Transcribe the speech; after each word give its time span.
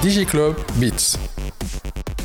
DigiClub 0.00 0.56
Beats. 0.80 1.33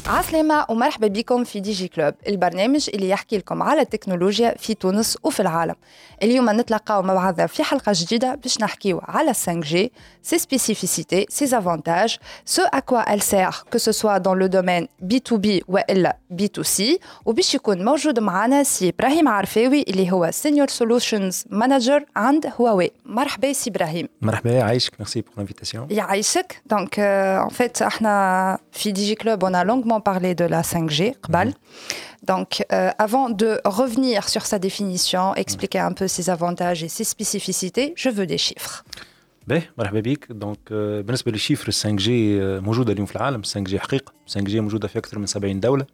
عسلامة 0.09 0.65
ومرحبا 0.69 1.07
بكم 1.07 1.43
في 1.43 1.59
DigiClub 1.59 2.13
البرنامج 2.27 2.89
اللي 2.93 3.09
يحكي 3.09 3.37
لكم 3.37 3.63
على 3.63 3.81
التكنولوجيا 3.81 4.55
في 4.57 4.73
تونس 4.73 5.17
وفي 5.23 5.39
العالم. 5.39 5.75
اليوم 6.23 6.49
نتلقاو 6.49 7.01
مع 7.01 7.13
بعضنا 7.13 7.47
في 7.47 7.63
حلقة 7.63 7.91
جديدة 7.95 8.35
باش 8.35 8.61
نحكيو 8.61 9.01
على 9.03 9.33
5G, 9.33 9.89
ses 10.29 10.39
spécificités, 10.39 11.25
ses 11.29 11.53
avantages, 11.53 12.19
ce 12.45 12.61
à 12.77 12.81
quoi 12.81 13.03
elle 13.07 13.21
sert, 13.21 13.65
que 13.71 13.79
ce 13.79 13.91
soit 13.91 14.19
dans 14.19 14.33
le 14.33 14.49
domaine 14.49 14.87
B2B 15.03 15.61
ou 15.67 15.77
B2C 16.37 16.99
وباش 17.25 17.55
يكون 17.55 17.85
موجود 17.85 18.19
معنا 18.19 18.63
سي 18.63 18.89
إبراهيم 18.89 19.27
عرفاوي 19.27 19.81
اللي 19.81 20.11
هو 20.11 20.31
Senior 20.31 20.69
Solutions 20.69 21.51
Manager 21.51 22.01
عند 22.15 22.51
هواوي. 22.59 22.91
مرحبا 23.05 23.53
سي 23.53 23.69
إبراهيم. 23.69 24.09
مرحبا 24.21 24.51
يعيشك 24.51 24.93
merci 25.03 25.21
pour 25.21 25.41
l'invitation. 25.41 25.79
يعيشك. 25.89 26.61
donc 26.65 26.95
en 27.49 27.53
fait 27.53 27.81
إحنا 27.81 28.59
في 28.71 28.91
Digiclub 28.91 29.45
on 29.45 29.53
a 29.53 29.63
longuement 29.63 29.98
parlé 29.99 30.35
de 30.35 30.45
la 30.45 30.61
5G 30.61 31.13
قبل 31.23 31.53
Donc, 32.23 32.51
euh, 32.73 32.91
avant 32.97 33.29
de 33.29 33.61
revenir 33.65 34.27
sur 34.27 34.45
sa 34.45 34.59
définition, 34.59 35.35
expliquer 35.35 35.79
un 35.79 35.93
peu 35.93 36.07
ses 36.07 36.29
avantages 36.29 36.83
et 36.83 36.89
ses 36.89 37.05
spécificités, 37.15 37.93
je 37.95 38.09
veux 38.09 38.25
des 38.25 38.37
chiffres. 38.37 38.83
باهي 39.47 39.61
مرحبا 39.77 39.99
بك 39.99 40.31
donc 40.31 40.73
بالنسبة 40.73 41.31
لل 41.31 41.71
chiffres 41.71 41.95
5G 41.95 42.39
موجوده 42.59 42.93
اليوم 42.93 43.05
في 43.05 43.15
العالم. 43.15 43.43
5 43.43 43.59
جي 43.63 43.79
حقيقة. 43.79 44.13
5 44.27 44.41
جي 44.41 44.59
موجودة 44.59 44.87
في 44.87 44.99
أكثر 44.99 45.19
من 45.19 45.25
70 45.25 45.59
دولة. 45.59 45.85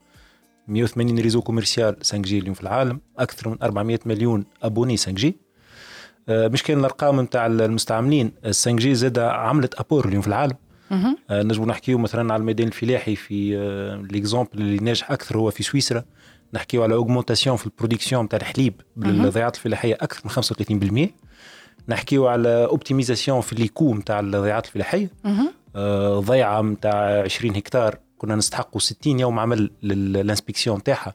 180 0.67 1.19
réseau 1.19 1.41
commercial 1.41 1.95
5G 1.95 2.39
اليوم 2.39 2.53
في 2.53 2.61
العالم. 2.61 2.99
أكثر 3.19 3.49
من 3.49 3.57
400 3.63 3.99
مليون 4.05 4.45
abonnés 4.63 4.97
5G 4.97 5.37
مش 6.29 6.63
كان 6.63 6.79
الأرقام 6.79 7.21
نتاع 7.21 7.45
المستعملين. 7.45 8.31
5G 8.45 8.71
زادة 8.71 9.19
عملت 9.19 9.75
apport 9.79 10.07
اليوم 10.07 10.21
في 10.21 10.27
العالم. 10.27 10.55
آه، 10.91 11.43
نجمو 11.43 11.65
نحكيو 11.65 11.97
مثلا 11.97 12.33
على 12.33 12.41
الميدان 12.41 12.67
الفلاحي 12.67 13.15
في 13.15 13.57
l'exemple 14.11 14.49
آه، 14.53 14.57
اللي 14.57 14.77
ناجح 14.77 15.11
أكثر 15.11 15.37
هو 15.37 15.51
في 15.51 15.63
سويسرا. 15.63 16.03
نحكيو 16.53 16.83
على 16.83 16.93
augmentation 16.95 17.57
في 17.57 17.65
ال 17.65 17.71
production 17.71 18.25
نتاع 18.25 18.39
الحليب 18.39 18.73
بالضيعات 18.95 19.55
الفلاحية 19.55 19.93
أكثر 20.01 20.21
من 20.25 20.31
35% 20.31 21.09
نحكيو 21.89 22.27
على 22.27 22.65
optimisation 22.65 23.41
في 23.41 23.55
les 23.55 23.69
coûts 23.69 23.93
نتاع 23.95 24.19
الضيعات 24.19 24.65
الفلاحية. 24.65 25.11
آه، 25.75 26.19
ضيعة 26.19 26.61
نتاع 26.61 27.21
20 27.21 27.55
هكتار 27.55 27.97
كنا 28.17 28.35
نستحقوا 28.35 28.79
60 28.81 29.19
يوم 29.19 29.39
عمل 29.39 29.71
لل 29.83 29.99
inspection 29.99 30.77
نتاعها 30.77 31.13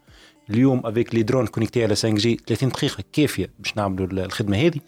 اليوم 0.50 0.82
avec 0.86 1.14
les 1.14 1.22
drones 1.22 1.46
connectés 1.46 1.82
على 1.84 1.94
5G 1.94 2.40
30 2.46 2.68
دقيقة 2.68 3.04
كافية 3.12 3.50
باش 3.58 3.76
نعملوا 3.76 4.06
الخدمة 4.24 4.56
هذه. 4.56 4.80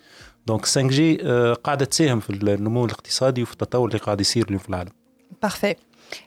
donc 0.47 0.67
5G 0.67 1.17
قاعدة 1.65 1.85
تساهم 1.85 2.21
في 2.21 2.31
النمو 2.31 2.85
الاقتصادي 2.85 3.43
وفي 3.43 3.53
التطور 3.53 3.89
اللي 3.89 3.99
قاعد 3.99 4.21
يصير 4.21 4.45
اليوم 4.45 4.59
في 4.59 4.69
العالم. 4.69 4.91
parfait 5.43 5.75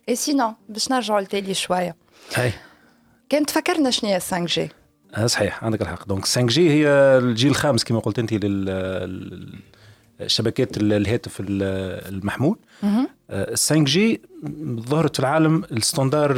et 0.10 0.16
sinon 0.16 0.54
باش 0.70 0.92
نرجعوا 0.92 1.22
لتالي 1.22 1.54
شوية. 1.54 1.96
هاي. 2.36 2.52
كان 3.30 3.50
تفكرنا 3.50 3.92
شنو 3.92 4.10
هي 4.10 4.20
5 4.20 4.46
جي 4.46 4.70
صحيح 5.26 5.64
عندك 5.64 5.82
الحق. 5.82 6.08
donc 6.08 6.26
5G 6.26 6.70
هي 6.70 6.88
الجيل 7.18 7.52
الخامس 7.52 7.84
كما 7.84 8.00
قلت 8.00 8.20
أنت 8.20 8.34
لل 8.34 9.60
شبكات 10.26 10.78
الهاتف 10.78 11.38
المحمول. 11.40 12.58
5G 13.54 14.22
ظهرت 14.80 15.16
في 15.16 15.20
العالم 15.20 15.64
ال 15.72 15.79
standard 15.79 16.34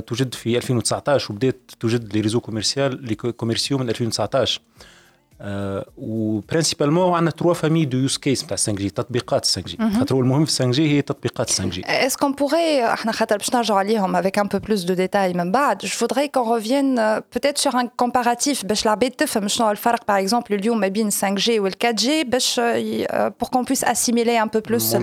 توجد 0.00 0.34
في 0.34 0.56
2019 0.56 1.32
وبدات 1.32 1.60
توجد 1.80 2.14
les 2.14 2.20
réseaux 2.20 2.40
commercial 2.40 3.04
les 3.04 3.14
commerciaux 3.14 3.78
من 3.78 3.88
2019 3.88 4.60
و 5.96 6.04
principalement 6.04 7.14
عندنا 7.14 7.30
trois 7.30 7.54
familles 7.54 7.84
de 7.84 7.98
use 7.98 8.16
cases 8.16 8.44
نتاع 8.44 8.56
5 8.56 8.72
جي 8.72 8.90
تطبيقات 8.90 9.44
5 9.44 9.60
جي 9.60 9.78
خاطر 9.98 10.20
المهم 10.20 10.44
في 10.44 10.52
5 10.52 10.70
جي 10.70 10.96
هي 10.96 11.02
تطبيقات 11.02 11.50
5 11.50 11.64
جي 11.64 11.82
est-ce 11.86 12.17
que 12.17 12.32
pourrait 12.32 12.84
إحنا 12.84 13.12
خاطر 13.12 13.36
باش 13.36 13.54
نرجعوا 13.54 13.78
عليهم 13.78 14.16
avec 14.16 14.38
un 14.38 14.46
peu 14.46 14.58
plus 14.58 14.82
de 14.82 14.94
détails 14.94 15.32
من 15.32 15.52
بعد 15.52 15.78
je 15.78 15.88
voudrais 15.88 16.28
qu'on 16.28 16.48
revienne 16.48 17.20
peut-être 17.32 17.58
sur 17.58 17.80
un 17.80 17.88
comparatif 17.96 18.66
باش 18.66 18.84
العباد 18.84 19.10
تفهم 19.10 19.48
شنو 19.48 19.70
الفرق 19.70 20.06
par 20.08 20.18
exemple 20.18 20.54
اليوم 20.54 20.80
ما 20.80 20.88
بين 20.88 21.10
5 21.10 21.34
جي 21.34 21.60
وال 21.60 21.72
4 21.84 21.96
جي 21.96 22.24
باش 22.24 22.60
pour 22.60 23.48
qu'on 23.52 23.62
puisse 23.62 23.84
assimiler 23.84 24.42
un 24.42 24.48
peu 24.48 24.60
plus 24.60 24.94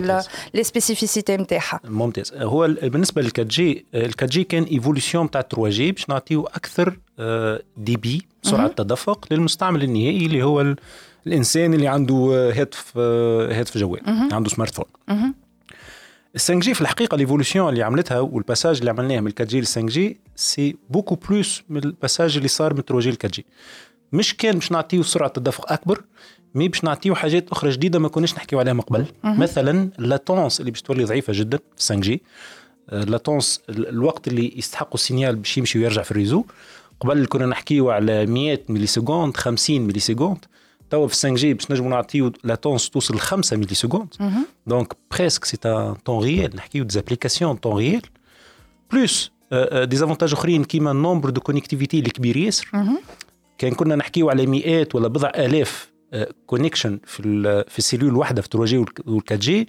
les 0.53 0.63
spécificités 0.63 1.37
نتاعها 1.37 1.79
ممتاز. 1.83 2.33
هو 2.35 2.67
بالنسبة 2.83 3.21
لل 3.21 3.31
4 3.39 3.47
جي 3.49 3.85
ال 3.93 4.01
4 4.01 4.29
جي 4.29 4.43
كان 4.43 4.63
évolution 4.63 5.25
نتاع 5.25 5.41
3G 5.41 5.91
باش 5.91 6.09
نعطيو 6.09 6.45
أكثر 6.45 6.99
débit 7.77 8.21
سرعة 8.41 8.67
تدفق 8.67 9.25
للمستعمل 9.31 9.83
النهائي 9.83 10.25
اللي 10.25 10.43
هو 10.43 10.75
الإنسان 11.27 11.73
اللي 11.73 11.87
عنده 11.87 12.51
هاتف 12.55 12.97
هاتف 12.97 13.77
جوال 13.77 14.01
عنده 14.33 14.49
smartphone. 14.49 14.85
ال 16.35 16.39
5G 16.39 16.73
في 16.73 16.81
الحقيقة 16.81 17.17
l'évolution 17.17 17.69
اللي 17.69 17.83
عملتها 17.83 18.19
وال 18.19 18.32
passage 18.32 18.77
اللي 18.77 18.89
عملناه 18.89 19.19
من 19.19 19.31
4G 19.39 19.61
ل 19.61 19.65
5G 19.65 19.81
c'est 19.81 20.75
beaucoup 20.89 21.15
plus 21.15 21.63
من 21.69 21.83
ال 21.83 21.90
passage 21.90 22.37
اللي 22.37 22.47
صار 22.47 22.73
من 22.73 22.81
3 22.81 22.99
جي 22.99 23.11
ل 23.11 23.13
4 23.13 23.31
جي 23.31 23.45
مش 24.13 24.37
كان 24.37 24.55
باش 24.55 24.71
نعطيو 24.71 25.03
سرعة 25.03 25.29
تدفق 25.29 25.71
أكبر 25.71 26.03
mais 26.55 26.67
باش 26.67 26.83
نعطيو 26.83 27.15
حاجات 27.15 27.49
أخرى 27.49 27.69
جديدة 27.69 27.99
ما 27.99 28.07
كناش 28.09 28.33
نحكيو 28.33 28.59
عليها 28.59 28.73
من 28.73 28.81
قبل. 28.81 29.05
مثلا 29.23 29.89
ال 29.99 30.07
latence 30.07 30.59
اللي 30.59 30.71
باش 30.71 30.81
تولي 30.81 31.03
ضعيفة 31.03 31.33
جدا 31.35 31.57
في 31.57 31.63
5G 31.83 31.95
ال 31.95 32.21
latence 32.93 33.61
الوقت 33.69 34.27
اللي 34.27 34.53
يستحقوا 34.57 34.93
ال 34.93 34.99
signal 34.99 35.35
باش 35.35 35.57
يمشي 35.57 35.79
ويرجع 35.79 36.01
في 36.01 36.11
ال 36.11 36.15
réseau. 36.15 36.43
قبل 36.99 37.25
كنا 37.25 37.45
نحكيو 37.45 37.89
على 37.89 38.25
100 38.25 38.59
millisecondes 38.69 39.37
50 39.37 39.81
millisecondes 39.81 40.45
توا 40.89 41.07
في 41.07 41.13
5G 41.13 41.53
باش 41.53 41.71
نجمو 41.71 41.89
نعطيو 41.89 42.31
latence 42.43 42.89
توصل 42.89 43.15
ل 43.15 43.19
5 43.19 43.57
millisecondes 43.57 44.13
donc 44.67 44.93
presque 45.11 45.45
c'est 45.45 45.57
un 45.65 45.93
temps 46.05 46.23
réel 46.23 46.55
نحكيو 46.55 46.83
des 46.83 46.98
applications 46.98 47.55
temps 47.55 47.77
réel 47.77 48.01
plus 48.91 49.31
des 49.83 49.95
avantages 49.95 50.33
أخرين 50.33 50.63
كيما 50.63 50.91
ال 50.91 50.97
nombre 50.97 51.29
de 51.29 51.41
connectivité 51.41 51.99
اللي 51.99 52.09
كبير 52.09 52.37
ياسر 52.37 52.67
كان 53.57 53.73
كنا 53.73 53.95
نحكيو 53.95 54.29
على 54.29 54.45
مئات 54.45 54.95
ولا 54.95 55.07
بضع 55.07 55.31
آلاف 55.35 55.91
connections 56.45 56.99
في 57.05 57.23
في 57.69 57.79
ال 57.79 57.83
cellule 57.83 58.09
الواحده 58.09 58.41
في 58.41 58.47
3 58.51 58.65
جي 58.65 58.77
وال 58.77 58.87
4 59.07 59.21
جي 59.39 59.67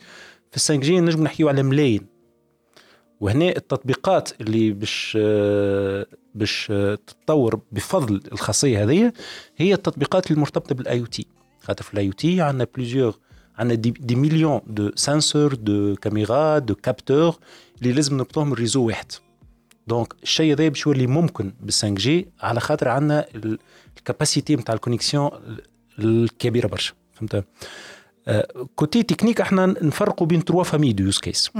في 0.51 0.59
5 0.59 0.75
جي 0.75 1.01
نجم 1.01 1.23
نحكيو 1.23 1.49
على 1.49 1.63
ملايين. 1.63 2.07
وهنا 3.21 3.49
التطبيقات 3.49 4.41
اللي 4.41 4.71
باش 4.71 5.19
باش 6.35 6.67
تتطور 7.07 7.61
بفضل 7.73 8.21
الخاصية 8.33 8.85
هذه 8.85 9.13
هي 9.57 9.75
التطبيقات 9.75 10.31
المرتبطة 10.31 10.75
بال 10.75 11.01
IoT 11.01 11.27
خاطر 11.61 11.85
في 11.85 11.95
ال 11.95 12.07
IoT 12.07 12.41
عندنا 12.41 12.67
plusieurs 12.77 13.19
عندنا 13.59 13.75
des, 13.75 13.91
des 13.91 14.15
millions 14.15 14.61
de 14.67 14.91
senseurs 14.95 15.55
de 15.55 15.97
caméras 15.97 16.59
de 16.59 16.75
capteurs 16.75 17.39
اللي 17.83 17.93
لازم 17.93 18.17
نربطوهم 18.17 18.53
ال 18.53 18.58
réseau 18.58 18.87
واحد. 18.87 19.13
donc 19.87 20.15
الشيء 20.23 20.53
هذا 20.53 20.69
باش 20.69 20.87
يولي 20.87 21.07
ممكن 21.07 21.53
بال 21.61 21.73
5G 21.73 22.29
على 22.41 22.61
خاطر 22.61 22.89
عندنا 22.89 23.27
ال 23.99 24.05
capacité 24.05 24.57
نتاع 24.57 24.75
ال 24.75 24.80
connexion 24.80 25.31
الكبيرة 25.99 26.67
برشا. 26.67 26.95
فهمت؟ 27.13 27.45
côté 28.77 29.03
technique 29.03 29.41
إحنا 29.41 29.67
نفرقوا 29.67 30.27
بين 30.27 30.45
trois 30.45 30.65
familles 30.65 30.93
de 30.93 31.05
use 31.05 31.19
cases 31.19 31.51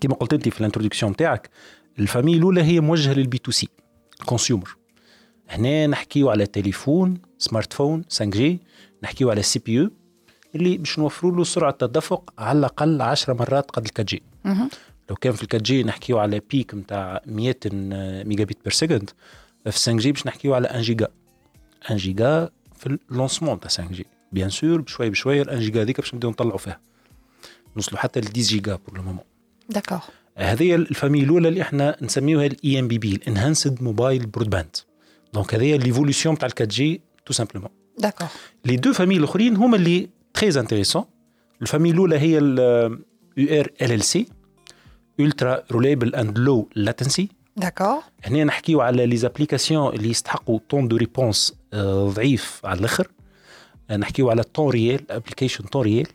كما 0.00 0.14
قلت 0.14 0.32
انت 0.32 0.48
في 0.48 0.60
ال 0.60 0.64
introduction 0.64 1.12
نتاعك 1.12 1.50
ال 1.98 2.03
famille 2.03 2.36
الأولى 2.36 2.62
هي 2.62 2.80
موجهة 2.80 3.12
لل 3.12 3.38
B2C 3.38 3.68
consumer 4.26 4.76
هنا 5.48 5.86
نحكيو 5.86 6.30
على 6.30 6.46
تليفون 6.46 7.18
smartphone 7.38 8.02
5G 8.02 8.60
نحكيو 9.02 9.30
على 9.30 9.42
CPE 9.42 9.90
اللي 10.54 10.78
باش 10.78 10.98
نوفروا 10.98 11.36
له 11.36 11.44
سرعة 11.44 11.70
تدفق 11.70 12.32
على 12.38 12.58
الأقل 12.58 13.02
10 13.02 13.34
مرات 13.34 13.70
قد 13.70 13.88
ال 13.98 14.04
4G 14.04 14.22
لو 15.10 15.16
كان 15.16 15.32
في 15.32 15.56
ال 15.56 15.62
4G 15.62 15.82
نحكيو 15.82 16.18
على 16.18 16.40
pic 16.50 16.74
نتاع 16.74 17.22
100 17.26 17.56
megabit 18.24 18.58
per 18.64 18.72
second 18.72 19.10
في 19.64 19.70
5G 19.70 20.12
باش 20.12 20.26
نحكيو 20.26 20.54
على 20.54 20.68
1 20.68 20.80
جيجا. 20.80 21.08
1 21.90 21.96
جيجا 21.96 22.50
في 22.76 22.98
ال 23.10 23.15
lancement 23.15 23.60
تاع 23.60 23.70
5G 23.70 24.06
bien 24.32 24.50
sûr 24.50 24.80
بشوي 24.80 25.10
بشوي 25.10 25.42
ال 25.42 25.48
1 25.48 25.60
جيجا 25.60 25.82
هذيك 25.82 26.00
باش 26.00 26.14
نبداو 26.14 26.30
نطلعوا 26.30 26.58
فيها. 26.58 26.80
نوصلوا 27.76 28.00
حتى 28.00 28.20
ل 28.20 28.24
10 28.24 28.32
giga 28.42 28.76
pour 28.76 28.96
le 28.96 29.02
moment 29.02 29.24
d'accord 29.70 29.98
هذه 30.36 30.74
ال 30.74 30.80
famille 30.80 31.20
الأولى 31.22 31.48
اللي 31.48 31.62
إحنا 31.62 31.96
نسميوها 32.02 32.46
ال 32.46 32.78
eMBB 32.78 33.14
ال 33.14 33.22
enhanced 33.22 33.82
mobile 33.82 34.26
broadband 34.26 34.76
donc 35.34 35.54
هذه 35.54 35.76
l'évolution 35.76 36.38
تاع 36.38 36.48
ال 36.60 36.68
4G 36.68 37.00
tout 37.26 37.32
simplement 37.32 37.70
d'accord 37.98 38.28
les 38.64 38.76
deux 38.76 38.92
familles 38.92 39.16
الأخرين 39.16 39.56
هما 39.56 39.76
اللي 39.76 40.08
très 40.34 40.60
intéressantes 40.60 41.04
ال 41.62 41.66
famille 41.66 41.90
الأولى 41.90 42.18
هي 42.18 42.38
ال 42.38 42.58
URLLC 43.36 44.26
ultra 45.20 45.62
reliable 45.72 46.14
and 46.14 46.38
low 46.38 46.68
latency 46.74 47.28
d'accord 47.56 48.02
هنا 48.24 48.44
نحكيو 48.44 48.80
على 48.80 49.06
les 49.06 49.16
applications 49.16 49.94
اللي 49.94 50.10
يستحقوا 50.10 50.58
temps 50.68 50.88
de 50.88 50.96
réponse 50.96 51.54
ضعيف 52.06 52.60
على 52.64 52.80
الآخر. 52.80 53.08
نحكيو 53.90 54.30
على 54.30 54.42
temps 54.42 54.70
réel 54.70 55.10
application 55.10 55.64
temps 55.64 55.82
réel 55.82 56.06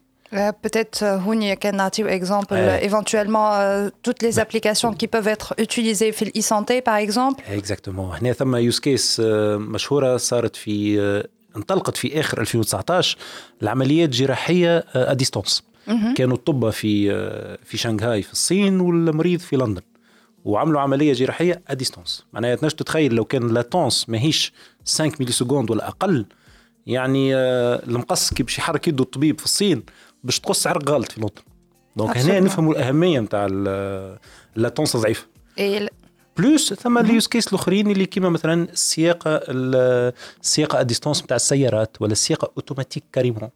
peut-être 0.64 1.04
euh, 1.04 1.20
هوني 1.26 1.56
كي 1.58 1.70
نعطي, 1.70 2.02
exemple, 2.04 2.54
euh, 2.54 2.78
éventuellement 2.82 3.54
euh, 3.54 3.90
toutes 4.04 4.22
les 4.22 4.40
applications 4.40 4.94
qui 4.94 5.08
peuvent 5.08 5.28
être 5.28 5.54
utilisées 5.58 6.12
في 6.12 6.32
e-santé 6.40 6.82
par 6.82 6.98
exemple. 6.98 7.44
Exactement. 7.50 8.16
هنا 8.22 8.34
ثم 8.34 8.56
use 8.56 8.80
case 8.80 9.20
مشهورة 9.60 10.18
صارت 10.18 10.56
في 10.56 11.00
انطلقت 11.58 11.98
في 11.98 12.20
آخر 12.20 12.42
2019 12.42 13.18
العمليات 13.62 14.10
الجراحية 14.10 14.78
à 14.78 15.14
distance. 15.14 15.64
كانوا 16.16 16.38
الطبة 16.38 16.70
في 16.70 17.12
آه، 17.12 17.58
في 17.64 17.78
شنغهاي 17.78 18.22
في 18.22 18.32
الصين 18.32 18.80
والمريض 18.80 19.40
في 19.40 19.56
لندن 19.56 19.82
وعملوا 20.46 20.82
عملية 20.82 21.14
جراحية 21.14 21.62
à 21.68 21.74
distance 21.74 22.26
معناها 22.34 22.56
تنجم 22.56 22.76
تتخيل 22.78 23.16
لو 23.16 23.26
كان 23.26 23.48
latence 23.48 24.10
ماهيش 24.10 24.54
5 24.86 25.12
millisecondes 25.20 25.72
ولا 25.72 25.88
أقل 25.88 26.26
يعني 26.88 27.36
آه، 27.36 27.84
المقص 27.88 28.34
كي 28.34 28.44
باش 28.44 28.58
يحرك 28.58 28.88
يده 28.88 29.04
الطبيب 29.04 29.40
في 29.40 29.46
الصين 29.46 29.84
باش 30.26 30.40
تقص 30.40 30.68
عرق 30.68 30.90
غلط 30.90 31.12
في 31.12 31.22
لندن 31.22 31.32
donc 31.96 32.18
هنا 32.18 32.40
نفهموا 32.40 32.74
الأهمية 32.74 33.20
نتاع 33.20 33.48
ال 33.50 33.68
latence 33.68 34.98
ضعيفه 34.98 35.26
et 35.58 35.90
plus 36.38 36.74
ثم 36.74 36.98
ال 36.98 37.05
use 37.05 37.28
cases 37.28 37.48
الأخرين 37.48 37.92
اللي 37.92 38.06
كيما 38.06 38.30
مثلا 38.30 38.64
السياقه 38.64 39.42
السياقه 39.50 40.80
à 40.80 40.85
distance 40.85 41.24
نتاع 41.24 41.36
السيارات 41.36 41.98
ولا 42.00 42.12
السياقه 42.12 42.52
automatique 42.58 43.04
carrément 43.14 43.50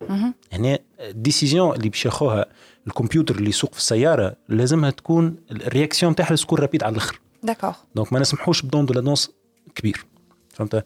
هنا 0.54 0.80
ال 1.00 1.08
décision 1.08 1.76
اللي 1.76 1.90
باش 1.90 2.06
ياخوها 2.06 2.46
الكمبيوتر 2.88 3.36
اللي 3.36 3.50
يسوق 3.50 3.74
في 3.74 3.80
السيارة 3.80 4.36
لازمها 4.50 4.90
تكون 4.90 5.36
ال 5.52 5.59
réaction 5.59 6.16
تاعها 6.16 6.36
تكون 6.36 6.60
rapide 6.60 6.84
على 6.84 6.92
الآخر. 6.92 7.20
d'accord 7.44 7.74
donc 7.96 8.14
ما 8.14 8.20
نسمحوش 8.20 8.62
بدون 8.62 8.86
de 8.86 8.94
latence 8.94 9.32
كبير. 9.76 10.06
فهمت؟ 10.54 10.86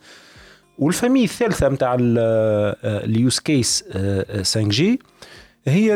وال 0.80 0.89
famille 0.89 1.24
الثالثة 1.24 1.70
نتاع 1.70 1.98
ال 2.00 3.40
use 3.40 3.84
cases 3.94 4.62
5G 4.62 5.00
هي 5.68 5.92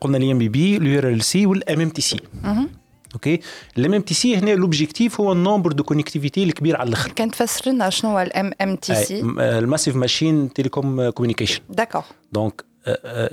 قلنا 0.00 0.18
ال 0.18 0.38
eMBB 0.38 0.76
ال 0.76 0.98
URLLC 0.98 1.46
وال 1.46 1.80
mMTC. 1.80 2.20
OK؟ 3.14 3.40
ال 3.78 3.94
mMTC 3.94 4.36
هنا 4.36 4.50
l'objectif 4.50 5.20
هو 5.20 5.32
ال 5.32 5.38
nombre 5.38 5.72
de 5.72 5.84
connectivités 5.84 6.44
الكبير 6.44 6.76
على 6.76 6.88
الأخر. 6.88 7.12
كان 7.12 7.30
تفسر 7.30 7.70
لنا 7.70 7.90
شنو 7.90 8.10
هو 8.10 8.20
ال 8.20 8.52
mMTC؟ 8.60 9.20
ال 9.38 9.45
massive 9.45 9.96
machine 9.96 10.52
telecom 10.52 11.10
communication 11.10 11.60
d'accord. 11.70 12.02
Donc 12.32 12.64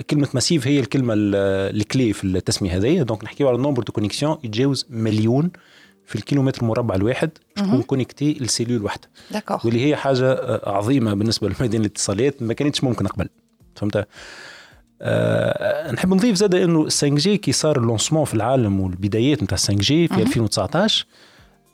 كلمة 0.09 0.27
massive 0.33 0.67
هي 0.67 0.79
الكلمة 0.79 1.13
الكلي 1.17 2.13
في 2.13 2.23
التسمية 2.23 2.77
هذه. 2.77 3.01
donc 3.01 3.23
نحكيو 3.23 3.47
على 3.47 3.55
ال 3.55 3.59
nombre 3.59 3.83
de 3.83 3.91
connexions 3.91 4.37
يتجاوز 4.43 4.85
مليون 4.89 5.51
في 6.05 6.15
الكيلومتر 6.15 6.65
مربع 6.65 6.95
الواحد 6.95 7.29
تكون 7.55 7.81
connectés 7.81 8.37
ال 8.41 8.46
cellule 8.46 8.83
واحدة. 8.83 9.09
d'accord. 9.31 9.57
واللي 9.65 9.85
هي 9.85 9.95
حاجة 9.95 10.61
عظيمة 10.69 11.13
بالنسبة 11.13 11.49
لميدان 11.49 11.81
الاتصالات 11.81 12.43
ما 12.43 12.53
كانتش 12.53 12.83
ممكن 12.83 13.07
قبل. 13.07 13.29
فهمت؟ 13.75 14.07
أه 15.01 15.91
نحب 15.91 16.13
نضيف 16.13 16.35
زاد 16.35 16.55
إنه 16.55 16.83
5G 16.83 17.37
كي 17.37 17.51
صار 17.51 17.77
ال 17.77 17.82
lancement 17.82 18.25
في 18.25 18.33
العالم 18.33 18.79
والبدايات 18.79 19.43
نتاع 19.43 19.57
5G 19.57 20.07
في 20.07 20.21
2019 20.21 21.05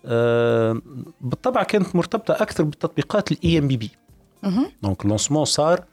أه 0.06 0.81
بالطبع 1.21 1.63
كانت 1.63 1.95
مرتبطة 1.95 2.31
أكثر 2.33 2.63
بالتطبيقات 2.63 3.31
ال 3.31 3.57
eMBB 3.57 3.89
donc 4.83 5.06
ال 5.06 5.09
lancement 5.09 5.45
صار 5.45 5.83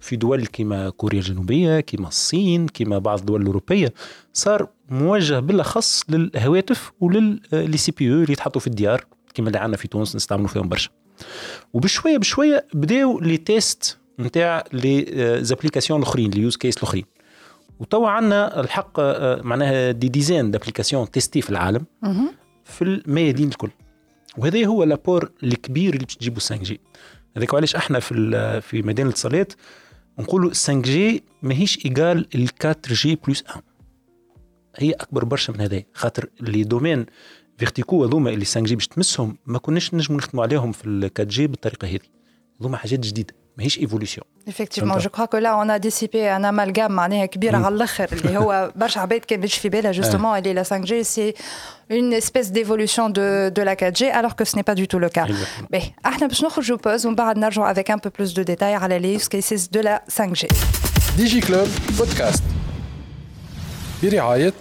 في 0.00 0.16
دول 0.16 0.46
كما 0.46 0.90
كوريا 0.90 1.18
الجنوبية 1.18 1.80
كما 1.80 2.08
الصين 2.08 2.68
كما 2.68 2.98
بعض 2.98 3.18
الدول 3.18 3.40
الأوروبية 3.42 3.94
صار 4.32 4.68
موجه 4.88 5.40
بالأخص 5.40 6.02
للهواتف 6.08 6.92
ول 7.00 7.76
les 7.76 7.92
CPE 7.92 8.14
اللي 8.22 8.32
يتحطوا 8.32 8.60
في 8.60 8.66
الديار 8.66 9.04
كما 9.34 9.46
اللي 9.46 9.58
عندنا 9.58 9.76
في 9.76 9.88
تونس 9.88 10.16
نستعملوا 10.16 10.48
فيهم 10.48 10.68
برشا. 10.68 10.90
وبشوية 11.72 12.18
بشوية 12.18 12.66
بداوا 12.74 13.20
les 13.20 13.36
tests 13.36 13.98
نتاع 14.20 14.64
les 14.72 15.06
applications 15.44 16.00
الأخرين 16.00 16.30
les 16.30 16.40
use 16.40 16.56
cases 16.56 16.76
الأخرين. 16.76 17.04
وتوا 17.78 18.08
عندنا 18.08 18.60
الحق 18.60 19.00
معناها 19.42 19.90
des 19.90 20.08
dizaines 20.08 20.50
d'applications 20.50 21.10
testées 21.10 21.40
في 21.40 21.50
العالم 21.50 21.86
في 22.64 22.82
الميادين 22.82 23.48
الكل. 23.48 23.70
وهذا 24.38 24.66
هو 24.66 24.84
l'apport 24.84 25.30
الكبير 25.42 25.94
اللي 25.94 26.04
باش 26.04 26.16
تجيبوا 26.16 26.40
5G 26.40 26.80
هذاك 27.36 27.54
علاش 27.54 27.76
إحنا 27.76 28.00
في 28.00 28.60
في 28.60 28.82
ميدان 28.82 29.06
الاتصالات 29.06 29.52
نقولوا 30.18 30.48
5G 30.48 31.24
ماهيش 31.42 31.84
égale 31.84 32.28
ال 32.34 32.48
4G 32.64 33.18
plus 33.26 33.42
1 33.48 33.62
هي 34.76 34.92
أكبر 34.92 35.24
برشا 35.24 35.52
من 35.52 35.60
هذا 35.60 35.82
خاطر 35.94 36.28
les 36.40 36.64
domaines 36.64 37.06
verticaux 37.58 38.04
هذوما 38.04 38.30
اللي 38.30 38.44
5G 38.44 38.74
باش 38.74 38.88
تمسهم 38.88 39.36
ما 39.46 39.58
كناش 39.58 39.94
نجموا 39.94 40.18
نخدموا 40.18 40.44
عليهم 40.44 40.72
في 40.72 40.86
ال 40.86 41.04
4G 41.04 41.46
بالطريقة 41.46 41.88
هذه. 41.88 41.98
هذوما 42.60 42.76
حاجات 42.76 43.00
جديدة. 43.00 43.34
ماهيش 43.58 43.78
évolution 43.78 44.24
effectivement 44.50 44.98
je 44.98 45.10
crois 45.10 45.24
que 45.24 45.36
là 45.36 45.48
on 45.48 45.70
a 45.70 45.76
dissipé 45.76 46.36
un 46.36 46.44
amalgame 46.44 46.92
معناها 46.92 47.26
كبيره 47.26 47.56
على 47.56 47.74
الآخر 47.74 48.08
اللي 48.12 48.38
هو 48.38 48.72
برشا 48.76 49.00
عباد 49.00 49.20
كان 49.20 49.40
مش 49.40 49.54
في 49.58 49.68
بالها 49.68 49.92
justement 49.92 50.38
اللي 50.38 50.54
la 50.54 50.62
5G 50.62 50.78
c'est 50.84 51.34
une 51.92 52.12
espèce 52.22 52.50
d'évolution 52.56 53.10
de, 53.10 53.50
de 53.56 53.62
la 53.62 53.74
4G 53.76 54.02
alors 54.20 54.34
que 54.38 54.44
ce 54.44 54.56
n'est 54.56 54.68
pas 54.70 54.74
du 54.74 54.86
tout 54.88 54.98
le 54.98 55.08
cas. 55.08 55.26
Mais 55.74 55.82
إحنا 56.06 56.26
باش 56.26 56.44
نخرجوا 56.44 56.76
pause 56.76 57.06
ومن 57.06 57.14
بعد 57.14 57.38
نرجعوا 57.38 57.74
avec 57.74 57.90
un 57.90 57.98
peu 57.98 58.10
plus 58.10 58.34
de 58.34 58.42
détails 58.44 58.74
على 58.74 58.98
les 59.00 59.20
use 59.22 59.28
cases 59.28 59.70
de 59.70 59.80
la 59.80 60.02
5G. 60.22 60.46
Digiclub 61.16 61.68
Podcast 61.98 62.42
برعاية 64.02 64.52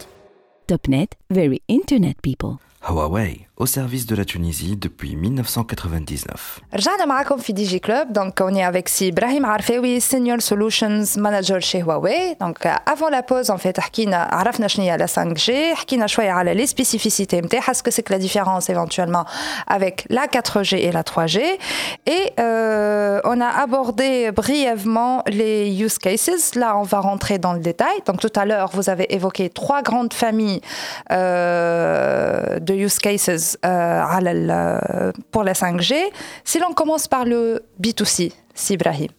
Top 0.71 0.87
Net, 0.87 1.11
very 1.33 1.59
internet 1.67 2.15
people. 2.27 2.53
Huawei, 2.87 3.33
au 3.56 3.66
service 3.66 4.06
de 4.06 4.14
la 4.14 4.24
Tunisie 4.24 4.76
depuis 4.76 5.16
1999. 5.16 6.60
رجعنا 6.74 7.04
معاكم 7.04 7.36
في 7.36 7.52
دي 7.52 7.64
جي 7.64 7.78
كلوب 7.78 8.12
دونك 8.12 8.40
اوني 8.40 8.68
افيك 8.68 8.88
سي 8.88 9.08
ابراهيم 9.08 9.46
عرفاوي 9.46 10.00
سينيور 10.00 10.38
سولوشنز 10.38 11.18
مانجر 11.18 11.60
chez 11.60 11.76
هواوي 11.76 12.34
دونك 12.40 12.66
افون 12.88 13.12
لا 13.12 13.20
بوز 13.20 13.50
ان 13.50 13.56
فيت 13.56 13.80
حكينا 13.80 14.16
عرفنا 14.16 14.68
شنو 14.68 14.84
هي 14.84 14.96
لا 14.96 15.06
5 15.06 15.32
جي 15.32 15.74
حكينا 15.74 16.06
شويه 16.06 16.30
على 16.30 16.54
لي 16.54 16.66
سبيسيفيسيتي 16.66 17.40
نتاعها 17.40 17.72
سكو 17.72 17.90
سيك 17.90 18.10
لا 18.10 18.16
ديفيرونس 18.16 18.70
éventuellement 18.70 19.24
avec 19.76 20.06
la 20.10 20.26
4G 20.26 20.74
et 20.74 20.92
la 20.92 21.02
3G 21.02 21.38
et 22.06 22.32
euh, 22.40 23.20
on 23.24 23.40
a 23.40 23.50
abordé 23.64 24.30
brièvement 24.30 25.22
les 25.26 25.82
use 25.84 25.98
cases 25.98 26.54
là 26.54 26.76
on 26.76 26.82
va 26.82 27.00
rentrer 27.00 27.38
dans 27.38 27.54
le 27.58 27.60
détail 27.70 27.96
donc 28.06 28.18
tout 28.20 28.34
à 28.36 28.44
l'heure 28.44 28.70
vous 28.72 28.88
avez 28.90 29.06
évoqué 29.18 29.44
trois 29.50 29.82
grandes 29.82 30.14
familles 30.24 30.60
euh, 31.10 32.58
de 32.68 32.74
use 32.74 32.98
cases 32.98 33.41
euh, 33.51 33.67
على 34.13 34.31
ال- 34.31 35.13
pour 35.31 35.43
la 35.43 35.53
5G. 35.53 35.93
Si 36.51 36.57
l'on 36.59 36.73
commence 36.81 37.05
par 37.07 37.23
le 37.25 37.41
B2C, 37.83 38.31
si 38.55 38.73
Ibrahim. 38.73 39.09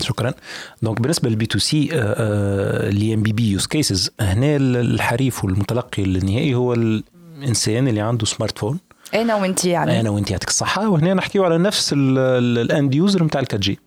شكرا. 0.00 0.34
Donc 0.82 1.00
بالنسبة 1.00 1.28
لل 1.28 1.46
B2C 1.46 1.88
ال 1.92 3.14
eMBB 3.14 3.50
use 3.50 3.66
cases 3.66 4.10
هنا 4.20 4.56
الحريف 4.56 5.44
والمتلقي 5.44 6.02
النهائي 6.02 6.54
هو 6.54 6.72
الإنسان 6.72 7.88
اللي 7.88 8.00
عنده 8.00 8.26
smartphone 8.26 8.78
أنا 9.14 9.34
وأنت 9.34 9.64
يعني. 9.64 10.00
أنا 10.00 10.10
وأنت 10.10 10.30
يعطيك 10.30 10.48
الصحة. 10.48 10.88
وهنا 10.88 11.14
نحكيو 11.14 11.44
على 11.44 11.58
نفس 11.58 11.94
ال 11.96 12.20
end 12.20 12.94
user 12.94 13.24
نتاع 13.24 13.40
ال 13.40 13.46
4G 13.52 13.78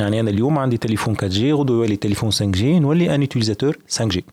يعني 0.00 0.20
أنا 0.20 0.30
اليوم 0.30 0.58
عندي 0.58 0.76
تليفون 0.76 1.14
4G 1.14 1.52
غدوة 1.52 1.76
يولي 1.76 1.96
تليفون 1.96 2.30
5G 2.30 2.78
نولي 2.78 3.14
un 3.14 3.20
utilisateur 3.22 3.78
5G 3.88 4.24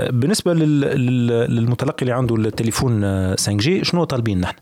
بالنسبة 0.00 0.54
لل- 0.54 0.80
لل- 0.80 1.26
للمتلقي 1.56 2.02
اللي 2.02 2.12
عنده 2.12 2.36
التليفون 2.36 3.02
5G 3.36 3.84
شنو 3.84 4.04
طالبين 4.04 4.40
نحن؟ 4.40 4.54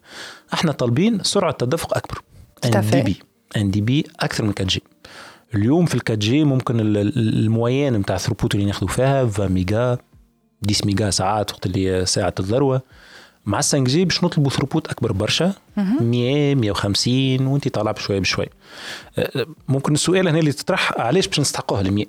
إحنا 0.55 0.73
طالبين 0.73 1.23
سرعة 1.23 1.53
تدفق 1.53 1.97
أكبر. 1.97 2.23
un 2.65 2.71
débit 2.91 3.17
un 3.57 3.71
débit 3.71 4.05
أكثر 4.21 4.45
من 4.45 4.51
4G 4.51 4.83
اليوم 5.55 5.87
في 5.87 5.95
ال 5.95 6.01
4G 6.01 6.45
ممكن 6.45 6.81
ال- 6.81 6.97
ال- 6.97 7.39
ال 7.39 7.45
moyenne 7.46 7.93
نتاع 7.93 8.17
ال 8.17 8.20
throughput 8.20 8.55
اللي 8.55 8.67
ناخذوا 8.67 8.89
فيها 8.89 9.25
20 9.25 9.53
ميجا 9.53 9.99
10 10.71 10.87
ميجا 10.87 11.11
ساعات 11.11 11.53
وقت 11.53 11.67
اللي 11.67 12.07
ساعة 12.07 12.35
الذروة. 12.41 12.83
مع 13.47 13.59
ال 13.59 13.65
5G 13.65 14.05
باش 14.05 14.25
نطلبوا 14.25 14.51
throughput 14.51 14.89
أكبر 14.89 15.13
برشا. 15.13 15.53
100 15.77 16.55
150 16.55 17.47
وانت 17.47 17.69
طالع 17.69 17.91
بشوية 17.93 18.19
بشوية. 18.21 18.51
أه، 19.19 19.47
ممكن 19.69 19.95
السؤال 19.95 20.29
هنا 20.29 20.39
اللي 20.39 20.53
تطرح 20.53 20.93
علاش 21.01 21.27
باش 21.29 21.41
نستحقوها 21.41 21.81
ال 21.81 21.93
100 21.93 22.05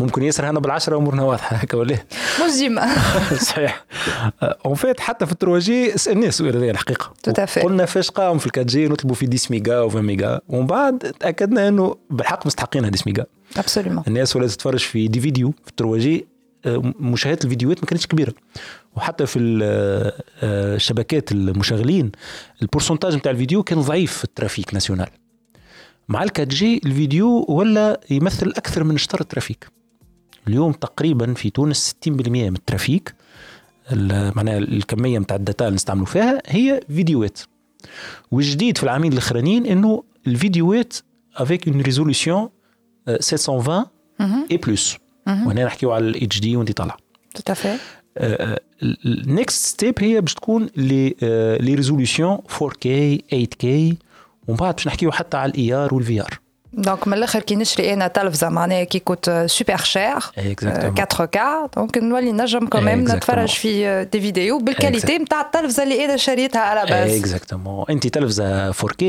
ممكن 0.00 0.22
ياسر 0.22 0.50
هنا 0.50 0.60
بالعشرة 0.60 0.96
أمورنا 0.96 1.22
واضحة. 1.22 1.56
هكا 1.56 1.78
ولا 1.78 1.98
ديما 2.58 2.88
صحيح 3.36 3.84
en 4.42 4.74
fait 4.74 5.00
حتى 5.00 5.26
في 5.26 5.32
ال 5.32 5.36
trois 5.36 5.58
G 5.58 5.98
سالنا 5.98 6.26
السؤال 6.26 6.56
هذا 6.56 6.70
الحقيقة. 6.70 7.14
قلنا 7.62 7.84
فاش 7.84 8.10
قام 8.10 8.38
في 8.38 8.46
ال 8.46 8.49
quatre 8.49 8.66
G 8.66 8.88
نطلبوا 8.88 9.14
في 9.14 9.28
10 9.32 9.52
ميجا 9.52 9.88
و20 9.88 9.96
ميجا 9.96 10.40
ومن 10.48 10.66
بعد 10.66 10.98
تأكدنا 10.98 11.68
إنه 11.68 11.96
بالحق 12.10 12.46
مستحقينها 12.46 12.90
10 12.94 13.02
ميجا 13.06 13.26
absolument 13.56 14.04
الناس 14.08 14.36
ولا 14.36 14.46
تتفرج 14.46 14.78
في 14.78 15.08
des 15.08 15.20
vidéos 15.20 15.50
في 15.64 15.70
ال 15.70 15.75
trois 15.75 15.98
G 15.98 16.26
آه، 16.66 16.92
مشاهدة 17.00 17.38
الفيديوهات 17.44 17.78
ما 17.78 17.86
كانتش 17.86 18.06
كبيرة. 18.06 18.34
وحتى 18.96 19.26
في 19.26 19.58
آه، 19.62 20.76
الشبكات 20.76 21.32
المشغلين 21.32 22.12
ال 22.62 22.66
pourcentage 22.66 23.14
نتاع 23.16 23.32
الفيديو 23.32 23.62
كان 23.62 23.80
ضعيف 23.80 24.12
في 24.12 24.24
ال 24.24 24.31
trafic 24.31 24.74
national. 24.74 25.08
مع 26.08 26.22
ال 26.22 26.26
quatre 26.26 26.48
G 26.48 26.80
الفيديو 26.86 27.46
ولا 27.48 28.00
يمثل 28.10 28.52
أكثر 28.56 28.84
من 28.84 28.96
شطر 28.96 29.20
ال 29.20 29.27
trafic. 29.27 29.77
اليوم 30.48 30.72
تقريبا 30.72 31.34
في 31.34 31.50
تونس 31.50 31.94
60% 32.08 32.08
من 32.28 32.56
ال 32.56 32.64
trafic 32.64 33.14
ال- 33.92 34.32
معناها 34.36 34.58
الكمية 34.58 35.18
نتاع 35.18 35.36
ال 35.36 35.42
data 35.42 35.64
اللي 35.66 35.74
نستعملوا 35.74 36.06
فيها 36.06 36.42
هي 36.46 36.80
فيديوهات. 36.88 37.38
والجديد 38.30 38.76
في 38.78 38.84
العامين 38.84 39.12
الأخرانيين 39.12 39.66
إنه 39.66 40.04
الفيديوهات 40.26 40.94
avec 41.36 41.68
une 41.68 41.80
résolution 41.80 42.48
720 43.20 43.86
et 44.50 44.56
plus 44.56 44.96
وهنا 45.46 45.64
نحكيو 45.64 45.92
على 45.92 46.08
ال 46.08 46.40
HD 46.40 46.56
وانت 46.56 46.72
طالع. 46.72 46.96
Fait. 47.54 47.78
ال 49.06 49.18
next 49.18 49.66
step 49.66 49.94
هي 50.00 50.20
باش 50.20 50.34
تكون 50.34 50.68
لي 50.76 51.14
les 51.60 51.74
résolutions 51.74 52.38
4K 52.38 52.88
8K 53.34 53.64
ومن 54.48 54.56
بعد 54.60 54.74
باش 54.74 54.86
نحكيو 54.86 55.10
حتى 55.12 55.36
على 55.36 55.50
ال 55.52 55.72
AR 55.72 55.94
وال 55.94 56.20
VR 56.22 56.38
Donc 56.78 57.08
من 57.08 57.14
الآخر 57.14 57.40
كي 57.42 57.56
نشري 57.56 57.92
أنا 57.92 58.08
تلفزه 58.08 58.48
معناها 58.48 58.84
qui 58.84 58.98
coûte 58.98 59.30
super 59.46 59.76
cher 59.76 60.18
Exactement. 60.18 61.20
4K 61.20 61.68
donc 61.76 61.98
نولي 61.98 62.32
نجم 62.32 62.66
كمان. 62.66 63.04
نتفرج 63.04 63.48
في 63.48 64.04
des 64.12 64.20
vidéos 64.20 64.58
بال 64.58 64.71
qualité 64.71 65.18
نتاع 65.18 65.40
التلفزه 65.40 65.82
اللي 65.82 66.04
أنا 66.04 66.16
شريتها 66.16 66.60
à 66.60 66.70
la 66.70 66.90
base 66.90 67.18
Exactement 67.18 67.84
انت 67.90 68.06
تلفزه 68.06 68.72
4K 68.72 69.04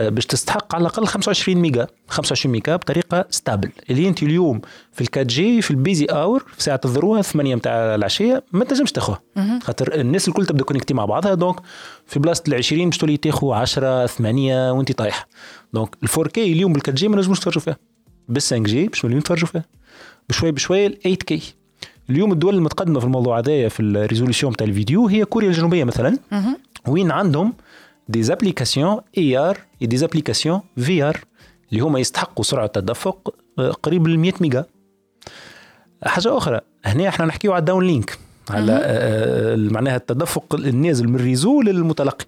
آه، 0.00 0.08
باش 0.08 0.26
تستحق 0.26 0.74
على 0.74 0.82
الاقل 0.82 1.06
25 1.06 1.58
ميجا. 1.58 1.86
25 2.08 2.52
ميجا 2.52 2.76
بطريقة 2.76 3.24
stable 3.30 3.70
اللي 3.90 4.08
انت 4.08 4.22
اليوم 4.22 4.60
في 4.92 5.00
ال 5.00 5.04
quatre 5.04 5.26
G 5.26 5.62
في 5.62 5.70
ال 5.70 5.77
busy 5.77 6.04
hour 6.04 6.44
في 6.56 6.62
ساعة 6.62 6.80
الذروه 6.84 7.22
8 7.22 7.54
نتاع 7.54 7.72
العشية 7.94 8.42
ما 8.52 8.64
تنجمش 8.64 8.92
تاخوها 8.92 9.20
خاطر 9.62 9.94
الناس 9.94 10.28
الكل 10.28 10.46
تبدأ 10.46 10.64
connectés 10.64 10.94
مع 10.94 11.04
بعضها. 11.04 11.34
Donc 11.34 11.56
في 12.06 12.18
بلاصة 12.18 12.42
ال 12.48 12.54
20 12.54 12.84
باش 12.90 12.98
تولي 12.98 13.16
تاخذ 13.16 13.50
10 13.52 14.06
8 14.06 14.70
وانت 14.72 14.92
طايح 14.92 15.26
donc 15.72 15.96
ال 16.02 16.08
4K 16.08 16.38
اليوم 16.38 16.72
بال 16.72 16.78
quatre 16.78 16.94
G 16.94 17.08
ما 17.08 17.16
نجموش 17.16 17.38
نتفرجوا 17.38 17.60
فيها 17.60 17.76
بال 18.28 18.42
5G 18.42 18.88
باش 18.88 19.04
نوليو 19.04 19.18
نتفرجوا 19.18 19.48
فيها 19.48 19.64
بشوي 20.28 20.52
بشوي 20.52 20.86
ال 20.86 21.16
8K 21.16 21.34
اليوم 22.10 22.32
الدول 22.32 22.54
المتقدمة 22.54 23.00
في 23.00 23.06
الموضوع 23.06 23.38
هذايا 23.38 23.68
في 23.68 23.80
ال 23.80 23.87
résolution 23.87 24.56
تاع 24.56 24.66
الفيديو 24.66 25.06
هي 25.06 25.24
كوريا 25.24 25.48
الجنوبية 25.48 25.84
مثلا. 25.84 26.18
وين 26.88 27.10
عندهم 27.10 27.52
des 28.08 28.22
applications 28.22 29.00
AR 29.18 29.58
et 29.82 29.96
des 29.96 30.09
applications 30.09 30.60
VR 30.76 31.20
اللي 31.72 31.80
هما 31.80 31.98
يستحقوا 32.00 32.44
سرعة 32.44 32.66
تدفق 32.66 33.34
آه، 33.58 33.70
قريب 33.70 34.08
ل 34.08 34.18
100 34.18 34.32
ميجا. 34.40 34.64
حاجة 36.04 36.36
أخرى 36.36 36.60
هنا 36.84 37.08
إحنا 37.08 37.26
نحكيو 37.26 37.52
على 37.52 37.60
ال 37.60 37.86
downlink 37.86 38.18
على 38.50 38.72
آه، 38.72 38.78
آه، 39.54 39.56
معناها 39.56 39.96
التدفق 39.96 40.54
النازل 40.54 41.08
من 41.08 41.14
ال 41.14 41.21
réseau 41.21 41.62
للمتلقي. 41.62 42.24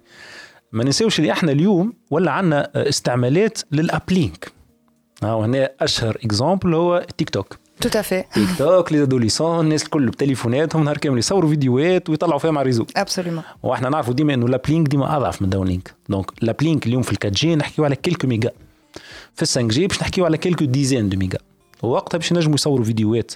ما 0.73 0.83
ننساوش 0.83 1.19
اللي 1.19 1.31
إحنا 1.31 1.51
اليوم 1.51 1.93
ولا 2.11 2.31
عندنا 2.31 2.69
استعمالات 2.89 3.59
لل 3.71 3.89
uplink. 3.89 4.51
وهنا 5.23 5.69
أشهر 5.81 6.17
exemple 6.25 6.73
هو 6.75 7.05
تيك 7.17 7.29
توك. 7.29 7.57
تو 7.81 7.99
افي 7.99 8.23
TikTok 8.33 8.91
les 8.93 9.03
adolescents 9.03 9.59
الناس 9.59 9.83
الكل 9.83 10.07
بتليفوناتهم 10.09 10.83
نهار 10.83 10.97
كامل 10.97 11.17
يصوروا 11.17 11.49
فيديوهات 11.49 12.09
ويطلعوا 12.09 12.39
فيها 12.39 12.51
مع 12.51 12.61
ال 12.61 12.64
réseau 12.64 12.85
absolument 12.97 13.43
وإحنا 13.63 13.89
نعرفوا 13.89 14.13
ديما 14.13 14.33
إنه 14.33 14.47
l'uplink 14.47 14.87
ديما 14.87 15.17
أضعف 15.17 15.41
من 15.41 15.45
ال 15.45 15.67
downlink. 15.67 15.93
Donc 16.09 16.31
l'uplink 16.41 16.87
اليوم 16.87 17.01
في 17.01 17.11
ال 17.11 17.14
quatre 17.14 17.31
G 17.31 17.55
نحكيو 17.55 17.85
على 17.85 17.95
quelques 17.95 18.27
mégas. 18.27 18.51
في 19.35 19.41
ال 19.41 19.47
cinq 19.47 19.71
G 19.71 19.87
باش 19.87 20.01
نحكيو 20.01 20.25
على 20.25 20.37
quelques 20.37 20.65
dizaines 20.65 21.09
de 21.09 21.17
mégas. 21.17 21.37
ووقتها 21.83 22.17
باش 22.17 22.31
ينجموا 22.31 22.55
يصوروا 22.55 22.85
فيديوهات 22.85 23.31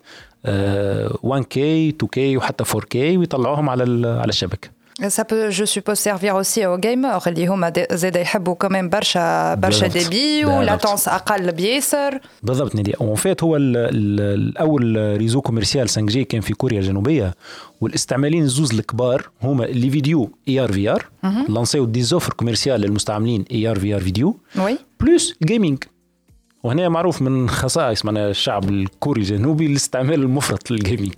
آه، 0.46 1.10
1K 1.24 1.58
2K 2.04 2.18
وحتى 2.18 2.64
4K 2.66 2.96
ويطلعوهم 2.96 3.70
على 3.70 3.84
ال- 3.84 4.06
على 4.20 4.30
الشبكة. 4.30 4.70
Ça 5.02 5.24
peut, 5.26 5.52
je 5.52 5.66
suppose, 5.66 6.00
servir 6.00 6.36
aussi 6.36 6.66
aux 6.66 6.78
gamers 6.78 7.28
اللي 7.28 7.48
هما 7.48 7.74
زاد 7.92 8.16
يحبوا 8.16 8.56
كمان 8.56 8.90
برشا 8.90 9.54
برشا. 9.54 9.88
débit. 9.88 10.46
و 10.46 10.52
la 10.52 10.64
latence 10.64 11.08
أقل 11.08 11.52
بياسر 11.52 12.20
بالضبط. 12.44 12.76
نادي 12.76 12.94
en 13.02 13.16
fait 13.16 13.44
هو 13.44 13.56
ال 13.56 13.78
ال 13.78 14.20
الأول 14.22 15.18
réseau 15.18 15.42
commercial 15.42 15.90
5G 15.90 16.24
كان 16.24 16.42
في 16.42 16.54
كوريا 16.54 16.80
الجنوبية 16.80 17.36
والاستعماليين 17.82 18.44
الزوز 18.44 18.74
الكبار 18.74 19.30
هما 19.44 19.66
les 19.66 19.90
vidéos 19.90 20.32
AR 20.48 20.72
VR 20.72 21.06
لانسيو 21.50 21.86
des 21.86 22.02
offres 22.02 22.34
commerciales 22.34 22.82
للمستعملين 22.82 23.46
AR 23.52 23.80
VR 23.80 24.02
فيديو 24.02 24.38
oui 24.60 24.78
plus 25.00 25.34
gaming 25.44 25.84
وهنا 26.64 26.90
معروف 26.90 27.22
من 27.22 27.50
خصائص 27.50 28.06
معناها 28.06 28.30
الشعب 28.30 28.70
الكوري 28.70 29.22
الجنوبي 29.22 29.66
الاستعمال 29.66 30.14
المفرط 30.22 30.72
لل 30.72 30.82
gaming 30.82 31.14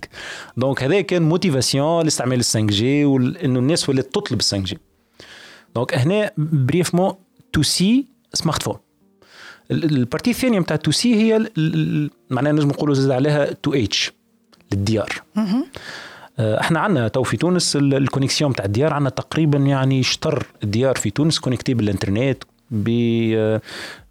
donc 0.56 0.82
هذا 0.82 1.00
كان 1.00 1.22
motivation 1.22 2.04
لاستعمال 2.04 2.38
ال 2.38 2.44
5G 2.44 3.04
وانه 3.04 3.58
الناس 3.58 3.88
ولات 3.88 4.04
تطلب 4.14 4.38
ال 4.40 4.44
5G 4.44 4.78
donc 5.74 5.94
هنا 5.94 6.30
brièvement 6.38 7.14
to 7.52 7.62
C 7.62 8.06
smartphone 8.34 8.76
ال- 9.70 9.84
ال 9.84 9.91
partie 9.91 10.30
الثانية 10.30 10.58
نتاع 10.58 10.76
to 10.76 10.90
C 10.90 11.14
هي 11.14 11.46
معناها 12.30 12.52
نجم 12.52 12.68
نقولوا 12.68 12.94
زاد 12.94 13.10
عليها 13.10 13.52
to 13.52 13.74
H 13.74 14.12
للديار. 14.72 15.22
آه، 16.38 16.60
إحنا 16.60 16.80
عندنا 16.80 17.08
تو 17.08 17.22
في 17.22 17.36
تونس 17.36 17.76
ال- 17.76 17.94
ال 17.94 18.00
connexion 18.00 18.50
نتاع 18.50 18.64
الديار 18.64 18.92
عندنا 18.92 19.10
تقريبا 19.10 19.58
يعني 19.58 20.02
شطر 20.02 20.46
الديار 20.64 20.96
في 20.96 21.10
تونس 21.10 21.38
connectés 21.38 21.74
بالإنترنت 21.74 22.44
ب 22.70 22.88
آه، 23.36 23.60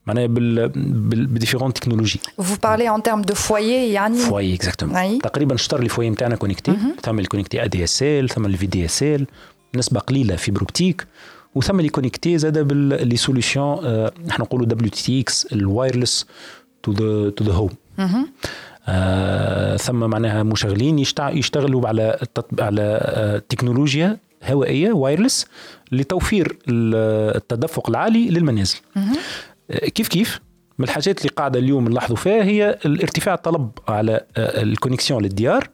معناها 0.09 0.27
ب 0.29 0.41
différentes 0.41 1.73
technologies. 1.73 2.19
Vous 2.41 2.57
parlez 2.67 2.89
en 2.89 3.01
termes 3.09 3.25
de 3.31 3.35
foyer 3.35 3.93
يعني 3.93 4.17
foyer 4.17 4.53
exactement. 4.55 5.19
تقريبا 5.19 5.55
شطر 5.55 5.81
les 5.83 5.89
foyers 5.89 6.09
نتاعنا 6.09 6.35
connectés 6.35 6.73
ثم 7.03 7.19
ال 7.19 7.24
connectés 7.24 7.63
ADSL 7.63 8.29
ثم 8.29 8.45
ال 8.45 8.65
VDSL 8.67 9.27
نسبة 9.75 9.99
قليلة 9.99 10.35
fibre 10.35 10.61
optique 10.61 11.07
وثم 11.55 11.79
اللي 11.79 11.89
connectés 11.89 12.37
زاد 12.37 12.57
بال 12.67 13.17
les 13.17 13.34
solutions 13.34 13.85
إحنا 14.29 14.45
نقولوا 14.45 14.65
WTTx 14.65 14.85
ال 14.85 14.89
wireless 14.91 16.25
to 16.83 16.91
the 16.91 17.29
to 17.29 17.43
the 17.45 17.53
home 17.53 17.69
آه 18.87 19.77
ثم 19.77 19.95
معناها 19.95 20.43
مشغلين 20.43 20.99
يشتغلوا 21.19 21.87
على. 21.87 22.19
على 22.59 22.81
آه 23.01 23.41
تكنولوجيا 23.49 24.17
هوائية 24.45 24.91
wireless 24.91 25.45
لتوفير 25.91 26.57
ال- 26.69 27.35
التدفق 27.35 27.89
العالي 27.89 28.29
للمنازل. 28.29 28.77
آه، 28.97 29.01
كيف 29.69 30.07
كيف؟ 30.07 30.39
من 30.79 30.85
الحاجات 30.85 31.21
اللي 31.21 31.29
قاعدة 31.29 31.59
اليوم 31.59 31.87
نلاحظوا 31.89 32.15
فيها 32.15 32.43
هي 32.43 32.79
الارتفاع 32.85 33.33
الطلب 33.33 33.71
على 33.87 34.13
آه، 34.37 34.61
ال 34.61 34.68
connexion 34.68 35.23
للديار 35.23 35.69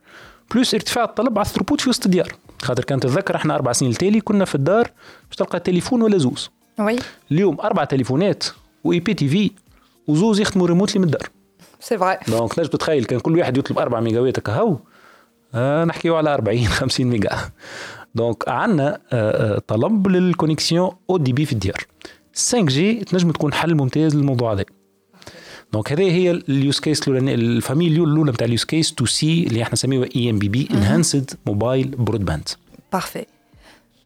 plus 0.54 0.74
ارتفاع 0.74 1.04
الطلب 1.04 1.40
على 1.40 1.46
ال 1.46 1.49
throughput 1.49 1.82
في 1.82 1.90
وسط 1.90 2.06
الديار. 2.06 2.32
خاطر 2.62 2.84
كان 2.84 3.00
تتذكر 3.00 3.36
إحنا 3.36 3.56
أربع 3.56 3.72
سنين 3.72 3.92
التالي 3.92 4.22
كنا 4.22 4.46
في 4.46 4.56
الدار 4.56 4.92
باش 5.28 5.36
تلقى 5.38 5.60
تليفون 5.60 6.02
ولا 6.02 6.18
زوز. 6.18 6.50
oui. 6.80 6.96
اليوم 7.32 7.62
أربع 7.62 7.84
تليفونات 7.84 8.44
و 8.84 9.00
IPTV 9.00 9.52
وزوز 10.08 10.40
يخدموا 10.40 10.68
remotely 10.68 11.00
من 11.00 11.06
الدار. 11.06 11.30
c'est 11.80 11.98
vrai 11.98 12.18
donc 12.28 12.60
نجم 12.60 12.70
تتخيل 12.70 13.06
كان 13.06 13.20
كل 13.20 13.40
واحد 13.40 13.58
يطلب 13.58 13.80
4 13.80 14.00
ميجاوات 14.00 14.40
كهو 14.40 14.78
آه 15.56 15.84
نحكيو 15.86 16.16
على 16.16 16.34
40 16.34 16.66
50 16.68 17.06
ميجا. 17.12 17.30
donc 18.16 18.50
عندنا 18.50 19.00
آه 19.14 19.56
آه، 19.56 19.62
طلب 19.68 20.08
لل 20.08 20.92
connexion 21.10 21.18
haut 21.18 21.34
débit 21.34 21.46
في 21.46 21.54
الديار. 21.54 21.84
5G 22.36 22.94
تنجم 22.94 23.32
تكون 23.32 23.54
حل 23.54 23.76
ممتاز 23.76 24.16
للموضوع 24.16 24.54
هذا. 24.54 24.66
donc 25.74 25.92
هذه 25.92 26.12
هي 26.12 26.32
ال 26.32 26.44
use 26.44 26.80
case 26.80 27.02
الأولانية- 27.04 27.10
ال 27.10 27.21
famille 27.21 28.04
الأولى 28.04 28.32
نتاع 28.32 28.46
ال 28.46 28.50
use 28.50 28.64
case 28.64 28.94
to 28.94 29.06
C 29.06 29.44
اللي 29.48 29.62
إحنا 29.62 29.74
نسميوها 29.74 30.10
eMBB 30.16 30.68
enhanced 30.72 31.32
mobile 31.46 31.88
broadband 31.88 32.50
parfait 32.94 33.26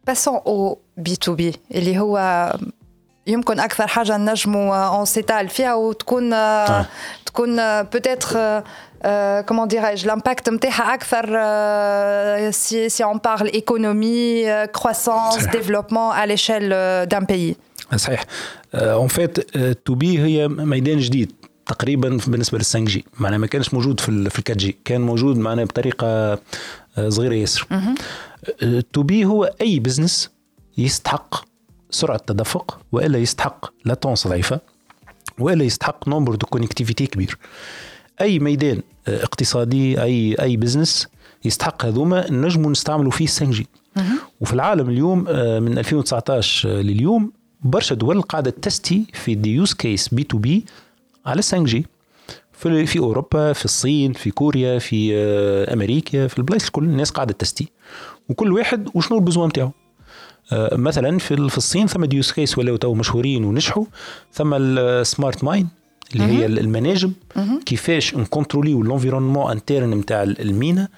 passons 0.06 1.16
au 1.16 1.34
B2B 1.34 1.52
اللي 1.74 1.98
هو 1.98 2.18
يمكن 3.26 3.60
أكثر 3.60 3.86
حاجة 3.86 4.16
نجموا 4.16 4.76
on 4.76 5.04
s'étale 5.04 5.48
فيها 5.48 5.74
وتكون 5.74 6.32
آه. 6.32 6.86
تكون 7.26 7.82
peut-être 7.82 8.62
comment 9.48 9.68
dirais-je 9.68 10.06
l'impact 10.06 10.48
نتاعها 10.48 10.94
أكثر 10.94 11.26
c'est 12.50 12.88
c'est 12.88 13.04
on 13.04 13.18
parle 13.18 13.46
économie 13.52 14.44
croissance 14.66 15.34
صحيح. 15.34 15.52
développement 15.52 16.12
على 16.12 16.28
l'échelle 16.32 16.68
d'un 17.06 17.24
pays 17.24 17.56
صحيح. 17.96 18.24
en 18.74 19.08
fait 19.08 19.40
to 19.86 19.94
B 19.94 20.18
هي 20.18 20.48
ميدان 20.48 20.98
جديد 20.98 21.32
تقريبا 21.66 22.18
بالنسبة 22.26 22.58
لل 22.58 22.64
5G 22.64 23.04
معناها 23.20 23.38
ما 23.38 23.46
كانش 23.46 23.74
موجود 23.74 24.00
في 24.00 24.08
ال 24.08 24.30
في 24.30 24.38
ال 24.38 24.44
4G 24.48 24.76
كان 24.84 25.00
موجود 25.00 25.38
معناها 25.38 25.64
بطريقة 25.64 26.06
آه، 26.98 27.08
صغيرة 27.08 27.34
ياسر. 27.34 27.66
to 28.92 29.02
B 29.02 29.24
هو 29.24 29.44
أي 29.60 29.78
business 29.80 30.30
يستحق 30.78 31.34
سرعة 31.90 32.18
تدفق 32.26 32.80
وإلا 32.92 33.18
يستحق 33.18 33.72
latence 33.84 34.28
ضعيفة 34.28 34.60
وإلا 35.38 35.64
يستحق 35.64 36.08
nombre 36.08 36.34
de 36.34 36.46
connectivités 36.46 37.06
كبير. 37.06 37.38
أي 38.20 38.38
ميدان 38.38 38.82
آه، 39.08 39.22
اقتصادي 39.24 40.02
أي 40.02 40.36
أي 40.40 40.56
business 40.56 41.08
يستحق 41.44 41.84
هذوما 41.84 42.30
نجموا 42.30 42.70
نستعملوا 42.70 43.10
فيه 43.10 43.26
5G 43.26 43.66
وفي 44.40 44.52
العالم 44.52 44.90
اليوم 44.90 45.24
آه، 45.28 45.58
من 45.60 45.78
2019 45.78 46.68
لليوم 46.68 47.32
برشا 47.62 47.94
دول 47.94 48.22
قاعدة 48.22 48.50
teste 48.50 49.06
في 49.12 49.34
des 49.34 49.54
use 49.54 49.72
case 49.72 50.08
B2B 50.08 50.64
على 51.26 51.42
5G 51.42 51.86
في 52.52 52.86
في 52.86 52.98
أوروبا 52.98 53.52
في 53.52 53.64
الصين 53.64 54.12
في 54.12 54.30
كوريا 54.30 54.78
في 54.78 55.14
آه، 55.14 55.74
أمريكا 55.74 56.26
في 56.26 56.38
البلايص 56.38 56.66
الكل 56.66 56.84
الناس 56.84 57.10
قاعدة 57.10 57.32
teste. 57.32 57.68
وكل 58.28 58.52
واحد 58.52 58.88
وشنو 58.94 59.18
ال 59.18 59.22
besoin 59.22 59.48
نتاعو 59.48 59.70
آه، 60.52 60.76
مثلا 60.76 61.18
في 61.18 61.48
في 61.48 61.58
الصين 61.58 61.86
ثم 61.86 62.04
des 62.04 62.18
use 62.18 62.32
case 62.32 62.58
ولاو 62.58 62.76
تو 62.76 62.94
مشهورين 62.94 63.44
ونجحوا. 63.44 63.84
ثم 64.32 64.54
ال 64.54 64.69
smart 64.69 65.44
mine 65.44 65.68
اللي 66.14 66.24
هي 66.24 66.46
المناجم. 66.46 67.12
كيفاش 67.66 68.14
نكونتروليو 68.14 68.82
l'environnement 68.82 69.50
interne 69.50 69.90
نتاع 69.90 70.22
ال 70.22 70.35
mine 70.35 70.88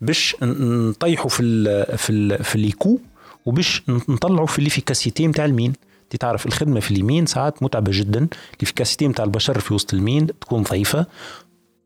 باش 0.00 0.36
نطيحوا 0.42 1.30
في 1.30 1.42
ال 1.42 1.98
في 1.98 2.10
ال 2.12 2.44
في 2.44 2.58
les 2.58 2.73
coûts 2.73 2.98
وباش 3.46 3.82
نطلعوا 3.88 4.46
في 4.46 4.58
ال 4.58 4.64
efficacité 4.64 5.26
نتاع 5.26 5.44
ال 5.44 5.49
mine. 5.49 5.72
انت 6.12 6.20
تعرف 6.20 6.46
الخدمة 6.46 6.80
في 6.80 6.90
ال 6.90 6.97
mine 6.97 7.26
ساعات 7.26 7.62
متعبة 7.62 7.92
جدا. 7.94 8.28
ال 8.56 8.61
efficacité 8.61 9.08
نتاع 9.08 9.24
البشر 9.24 9.60
في 9.60 9.74
وسط 9.74 9.94
ال 9.94 10.00
mine 10.00 10.26
تكون 10.26 10.62
ضعيفة 10.62 11.06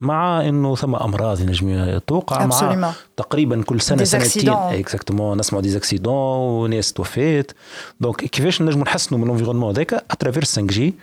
مع 0.00 0.48
إنه 0.48 0.76
ثم 0.76 0.94
أمراض 0.94 1.40
ينجم 1.40 1.98
توقع 2.06 2.46
مع. 2.46 2.92
تقريبا 3.16 3.62
كل 3.62 3.80
سنة 3.80 4.04
سنتين. 4.04 4.48
exactement 4.48 5.38
نسمعوا 5.38 5.62
des 5.62 5.76
accidents 5.76 6.14
وناس 6.14 6.92
توفات 6.92 7.52
donc 8.00 8.16
كيفاش 8.16 8.62
نجموا 8.62 8.84
نحسنوا 8.84 9.20
من 9.20 9.26
ال 9.26 9.29
environnement 9.29 9.70
هذاك؟ 9.70 10.04
à 10.10 10.44
travers 10.44 10.62
5G 10.62 10.94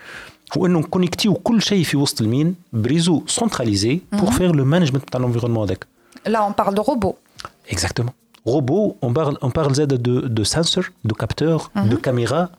هو 0.58 0.66
إنه 0.66 0.80
نكونيكتيو 0.80 1.34
كل 1.34 1.62
شيء 1.62 1.84
في 1.84 1.98
وسط 1.98 2.22
ال 2.22 2.28
mine 2.28 2.56
برizo 2.74 3.24
centralisé 3.28 4.00
pour 4.12 4.32
faire 4.32 4.56
le 4.56 4.66
management 4.66 5.10
تاع 5.10 5.22
l'environnement 5.22 5.58
هذاك. 5.58 5.88
Là, 6.28 6.40
on 6.50 6.54
parle 6.62 6.76
de 6.76 6.82
robots. 6.82 7.16
Exactement. 7.74 8.14
Robot, 8.46 8.98
on 9.02 9.14
parle, 9.14 9.38
on 9.42 9.52
parle 9.52 9.74
de, 9.74 9.86
de, 9.86 10.14
de 10.38 10.44
sensors, 10.44 10.90
de 11.10 11.14
capteurs, 11.14 11.64
de 11.92 11.96
caméras. 11.96 12.50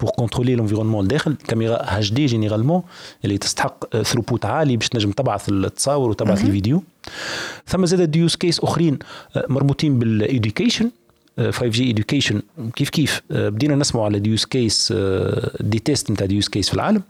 Pour 0.00 0.12
contrôler 0.12 0.56
l'environnement 0.56 1.00
الداخل 1.00 1.36
كاميرا 1.48 2.00
HD 2.00 2.30
généralement 2.30 2.80
اللي 3.24 3.38
تستحق 3.38 3.96
throughput 3.96 4.44
عالي 4.44 4.76
باش 4.76 4.88
تنجم 4.88 5.10
تبعث 5.10 5.48
التصاور 5.48 6.10
وتبعث 6.10 6.44
الفيديو 6.44 6.82
ثم 7.66 7.86
زاد 7.86 8.10
des 8.10 8.23
use 8.23 8.36
case 8.36 8.60
اخرين 8.60 8.98
مربوطين 9.48 9.98
بال 9.98 10.15
education 10.15 10.90
5G 11.40 11.94
education. 11.94 12.36
كيف 12.76 12.90
كيف 12.90 13.22
بدينا 13.30 13.76
نسمعوا 13.76 14.06
على 14.06 14.18
des 14.18 14.31
use 14.31 14.44
case 14.44 14.92
des 15.60 15.78
tests 15.78 16.10
نتاع 16.10 16.26
des 16.26 16.37
use 16.37 16.48
case 16.48 16.68
في 16.68 16.74
العالم 16.74 17.02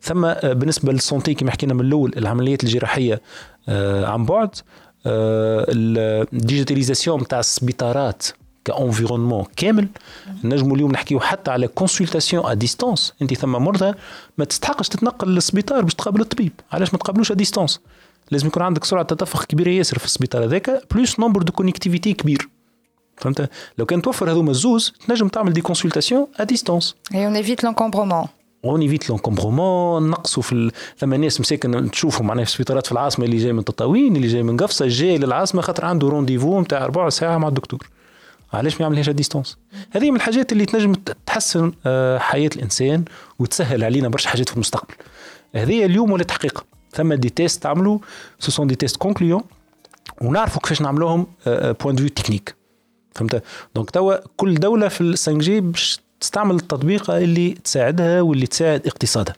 ثم 0.00 0.32
بالنسبة 0.32 0.92
لل 0.92 1.04
santé 1.04 1.34
كما 1.34 1.50
حكينا 1.50 1.74
من 1.74 1.80
الأول 1.80 2.12
العمليات 2.16 2.64
الجراحيه 2.64 3.20
عن 4.04 4.24
بعد 4.24 4.50
ال 5.06 5.20
digitalisation 5.20 7.20
نتاع 7.20 7.40
السبيطارات 7.40 8.26
ك 8.64 8.70
environnement 8.70 9.44
كامل 9.56 9.88
نجموا 10.44 10.76
اليوم 10.76 10.92
نحكيو 10.92 11.20
حتى 11.20 11.50
على 11.50 11.68
consultation 11.68 12.46
à 12.46 12.54
distance 12.54 13.12
أنت 13.22 13.34
ثم 13.34 13.52
مرضى 13.52 13.94
ما 14.38 14.44
تستحقش 14.44 14.88
تتنقل 14.88 15.28
للسبيطار 15.28 15.82
باش 15.82 15.94
تقابل 15.94 16.20
الطبيب. 16.20 16.52
علاش 16.72 16.92
ما 16.92 16.98
تقابلوش 16.98 17.32
à 17.32 17.34
distance 17.34 17.80
لازم 18.30 18.46
يكون 18.46 18.62
عندك 18.62 18.84
سرعة 18.84 19.02
تدفق 19.04 19.44
كبيرة 19.44 19.70
ياسر 19.70 19.98
في 19.98 20.04
السبيطار 20.04 20.44
هذاك 20.44 20.82
plus 20.94 21.20
nombre 21.20 21.42
de 21.42 21.52
connectivités 21.52 22.12
كبير. 22.12 22.48
فهمت؟ 23.16 23.50
لو 23.78 23.86
كان 23.86 24.02
توفر 24.02 24.30
هذوما 24.30 24.50
الزوز 24.50 24.92
تنجم 25.08 25.28
تعمل 25.28 25.52
des 25.52 25.60
consultations 25.60 26.26
à 26.40 26.44
distance 26.44 26.94
Et 27.10 27.14
on 27.14 27.44
évite 27.44 27.66
l'encombrement. 27.66 28.28
on 28.64 28.80
évite 28.80 29.10
l'encombrement 29.10 30.10
نقصوا 30.10 30.42
في. 30.42 30.70
ثم 30.98 31.14
ناس 31.14 31.40
مساكن 31.40 31.90
تشوفهم 31.90 32.26
معناها 32.26 32.44
في 32.44 32.50
السبيطارات 32.50 32.86
في 32.86 32.92
العاصمة 32.92 33.24
اللي 33.24 33.36
جاي 33.36 33.52
من 33.52 33.64
تطاوين 33.64 34.16
اللي 34.16 34.28
جاي 34.28 34.42
من 34.42 34.56
قفصة 34.56 34.86
جاي 34.88 35.18
للعاصمة 35.18 35.62
خاطر 35.62 35.84
عنده 35.84 36.08
rendez-vous 36.08 36.60
نتاع 36.60 36.86
ربع 36.86 37.08
ساعة 37.08 37.38
مع 37.38 37.48
الدكتور. 37.48 37.88
علاش 38.52 38.74
ما 38.74 38.80
يعملهاش 38.80 39.08
distance؟ 39.08 39.56
هذه 39.90 40.10
من 40.10 40.16
الحاجات 40.16 40.52
اللي 40.52 40.66
تنجم 40.66 40.94
تحسن 41.26 41.72
آه، 41.86 42.18
حياة 42.18 42.50
الإنسان 42.56 43.04
وتسهل 43.38 43.84
علينا 43.84 44.08
برشا 44.08 44.28
حاجات 44.28 44.48
في 44.48 44.54
المستقبل. 44.54 44.94
هذه 45.54 45.84
اليوم 45.84 46.12
ولا 46.12 46.24
تحقيق. 46.24 46.64
ثم 46.92 47.14
des 47.14 47.28
tests 47.28 47.62
تعملوا 47.62 47.98
ce 48.38 48.50
sont 48.50 48.66
des 48.66 48.74
tests 48.74 48.96
concluants 48.96 49.42
ونعرفوا 50.20 50.60
كيفاش 50.60 50.82
نعملوهم 50.82 51.26
point 51.46 51.94
de 51.94 52.08
technique 52.08 52.54
فهمت؟ 53.14 53.42
donc 53.74 53.90
توا 53.90 54.14
كل 54.36 54.54
دولة 54.54 54.88
في 54.88 55.00
ال 55.00 55.18
5G 55.18 55.60
باش 55.60 56.00
تستعمل 56.20 56.54
التطبيقه 56.54 57.18
اللي 57.18 57.50
تساعدها 57.50 58.20
واللي 58.20 58.46
تساعد 58.46 58.86
اقتصادها. 58.86 59.34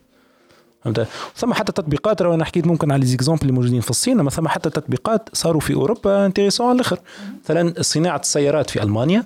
فهمت 0.84 1.06
ثم 1.36 1.52
حتى 1.54 1.72
تطبيقات 1.72 2.22
راه 2.22 2.34
أنا 2.34 2.44
حكيت 2.44 2.66
ممكن 2.66 2.92
على 2.92 3.00
les 3.00 3.06
exemples 3.06 3.42
اللي 3.42 3.52
موجودين 3.52 3.80
في 3.80 3.90
الصين 3.90 4.20
أما 4.20 4.30
ثم 4.30 4.48
حتى 4.48 4.70
تطبيقات 4.70 5.28
صاروا 5.32 5.60
في 5.60 5.74
أوروبا 5.74 6.26
intéressants 6.26 6.66
على 6.66 6.74
الآخر 6.76 6.98
مثلا 7.44 7.74
صناعة 7.80 8.18
السيارات 8.20 8.70
في 8.70 8.82
ألمانيا 8.82 9.24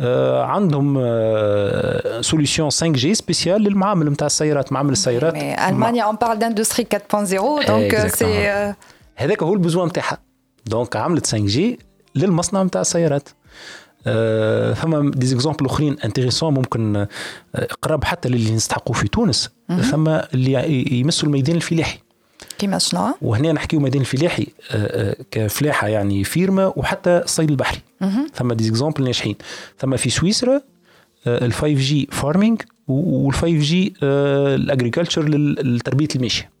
آه 0.00 0.44
عندهم 0.44 0.98
آه 0.98 2.20
solution 2.20 2.60
5G 2.60 2.70
spéciale 2.70 3.62
للمعامل 3.62 4.10
نتاع 4.10 4.26
السيارات 4.26 4.72
معامل 4.72 4.92
السيارات 4.92 5.34
Allemagne, 5.58 6.02
on 6.12 6.16
parle 6.16 6.38
d'industrie 6.38 6.84
4.0, 6.84 7.66
donc 7.66 7.70
euh, 7.70 7.90
Exactement. 7.90 8.18
c'est. 8.18 8.72
euh, 8.72 8.74
هذاك 9.16 9.42
هو 9.42 9.54
ال 9.54 9.59
besoin 9.59 9.88
نتاعها 9.88 10.18
donc 10.66 10.96
عملت 10.96 11.26
5G 11.26 11.78
للمصنع 12.14 12.62
نتاع 12.62 12.80
السيارات 12.80 13.28
آه 14.06 14.74
ثم 14.74 15.10
des 15.10 15.26
exemples 15.26 15.66
أخرين 15.66 15.96
intéressants 16.04 16.54
ممكن 16.54 16.96
آه، 16.96 17.08
قراب 17.82 18.04
حتى 18.04 18.28
للي 18.28 18.54
نستحقوا 18.54 18.94
في 18.94 19.08
تونس. 19.08 19.50
ثم 19.90 20.08
اللي 20.08 20.86
يمسوا 21.00 21.28
الميدان 21.28 21.56
الفلاحي. 21.56 21.98
كيما 22.58 22.78
شنو؟ 22.78 23.14
وهنا 23.22 23.52
نحكيو 23.52 23.80
ميدان 23.80 24.00
الفلاحي 24.00 24.46
آه، 24.70 25.10
آه، 25.10 25.16
كفلاحة 25.30 25.88
يعني 25.88 26.24
فيرما 26.24 26.72
وحتى 26.76 27.18
الصيد 27.24 27.50
البحري. 27.50 27.80
ثم 28.34 28.52
des 28.52 28.64
exemples 28.64 29.04
ناجحين. 29.04 29.36
ثم 29.78 29.96
في 29.96 30.10
سويسرا 30.10 30.60
ال 31.26 31.52
5G 31.52 32.08
farming 32.12 32.62
وال 32.88 33.34
5G 33.34 33.58
الـ 33.58 33.94
agriculture 34.02 35.28
لتربية 35.28 36.08
الماشية. 36.16 36.56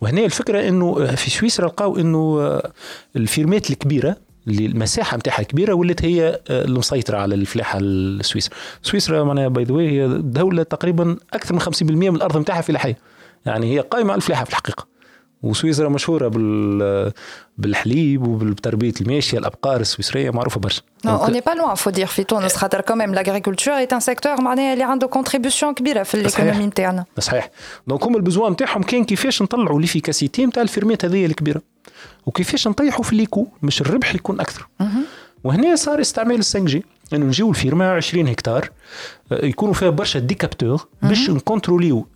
وهنا 0.00 0.24
الفكرة 0.24 0.68
إنه 0.68 1.14
في 1.14 1.30
سويسرا 1.30 1.66
لقاو 1.66 1.98
إنه 1.98 2.38
آه، 2.40 2.72
الفيرمات 3.16 3.70
الكبيرة 3.70 4.16
اللي 4.48 4.66
المساحه 4.66 5.16
نتاعها 5.16 5.42
كبيرة 5.42 5.74
ولات 5.74 6.04
هي 6.04 6.40
آه، 6.50 6.64
المسيطرة 6.64 7.18
على 7.18 7.34
الفلاحة 7.34 7.78
السويسرا 7.82 8.54
سويسرا 8.82 9.24
معناها 9.24 9.48
by 9.48 9.64
the 9.64 9.69
way 9.69 9.74
هي 9.74 10.08
دولة 10.22 10.62
تقريبا 10.62 11.16
أكثر 11.32 11.54
من 11.54 11.60
50% 11.60 11.82
من 11.82 12.16
الأرض 12.16 12.38
نتاعها 12.38 12.60
فلاحية. 12.60 12.98
يعني 13.46 13.74
هي 13.74 13.80
قائمة 13.80 14.10
على 14.12 14.16
الفلاحة 14.16 14.44
في 14.44 14.50
الحقيقة. 14.50 14.86
وسويسرا 15.42 15.88
مشهورة 15.88 16.28
بال 16.28 17.12
بالحليب 17.58 18.26
وبتربيه 18.26 18.92
الماشية 19.00 19.38
الأبقار 19.38 19.80
السويسرية 19.80 20.30
معروفة 20.30 20.60
برشا. 20.60 20.82
N'est 21.04 21.42
pas 21.42 21.54
loin, 21.54 21.76
faut 21.76 21.90
dire 21.90 22.04
في 22.04 22.24
تونس 22.24 22.56
خاطر 22.56 22.82
même 22.82 23.14
l'agriculture 23.14 23.78
est 23.86 23.92
un 23.92 24.00
secteur 24.00 24.40
معناها 24.40 24.72
اللي 24.72 24.84
عنده 24.84 25.10
contribution 25.14 25.74
كبيره 25.76 26.02
في 26.02 26.14
ال 26.14 26.20
économie 26.20 26.66
نتاعنا. 26.66 27.04
صحيح 27.18 27.50
donc 27.86 28.04
هم 28.04 28.16
ال 28.16 28.21
besoin 28.21 28.52
نتاعهم 28.52 28.82
كان 28.82 29.04
كيفاش 29.04 29.42
نطلعوا 29.42 29.80
l'efficacité 29.80 30.46
نتاع 30.46 30.62
الفيرمات 30.62 31.04
هذه 31.04 31.26
الكبيرة. 31.26 31.60
وكيفاش 32.26 32.68
نطيحوا 32.68 33.04
في 33.04 33.12
les 33.12 33.25
coûts 33.25 33.46
باش 33.62 33.80
الربح 33.80 34.14
يكون 34.14 34.40
أكثر. 34.40 34.68
وهنا 35.44 35.76
صار 35.76 36.00
استعمال 36.00 36.34
ال 36.34 36.44
5G 36.44 36.84
إنه 37.12 37.26
نجيو 37.26 37.50
الفيرما 37.50 37.92
20 37.92 38.28
هكتار 38.28 38.70
آه، 39.32 39.44
يكونوا 39.44 39.74
فيها 39.74 39.90
برشا 39.90 40.18
des 40.18 40.37
capteurs 40.37 40.88
باش 41.02 41.30
نكونتروليو 41.30 42.06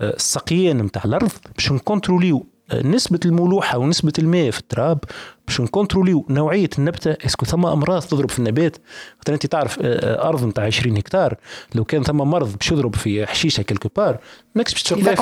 السقيان 0.00 0.78
نتاع 0.78 1.02
الأرض 1.04 1.30
باش 1.56 1.72
نكونتروليو 1.72 2.46
نسبة 2.84 3.20
الملوحة 3.24 3.78
ونسبة 3.78 4.12
الماء 4.18 4.50
في 4.50 4.58
التراب 4.58 4.98
باش 5.46 5.60
نكونتروليو 5.60 6.26
نوعية 6.28 6.70
النبتة. 6.78 7.16
est-ce 7.26 7.39
que 7.39 7.46
ثم 7.46 7.66
أمراض 7.66 8.02
تضرب 8.02 8.30
في 8.30 8.38
النبات؟ 8.38 8.76
مثلا 9.22 9.34
أنت 9.34 9.46
تعرف 9.46 9.78
آه، 9.80 9.84
آه، 9.84 10.28
أرض 10.28 10.44
نتاع 10.44 10.64
20 10.64 10.96
هكتار. 10.96 11.36
لو 11.74 11.84
كان 11.84 12.02
ثم 12.02 12.16
مرض 12.16 12.56
باش 12.56 12.72
يضرب 12.72 12.96
في 12.96 13.26
حشيشة 13.26 13.62
quelque 13.62 13.88
part 13.96 14.18
ماكش 14.54 14.72
باش 14.72 14.82
تفيق 14.82 14.98
بها 15.04 15.14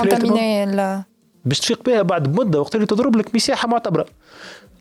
باش 1.45 1.61
تفيق 1.61 1.83
بها 1.85 2.03
بعد 2.03 2.33
بمده 2.33 2.61
وقت 2.61 2.75
اللي 2.75 2.87
تضرب 2.87 3.17
لك 3.17 3.35
مساحة 3.35 3.69
معتبرة. 3.69 4.07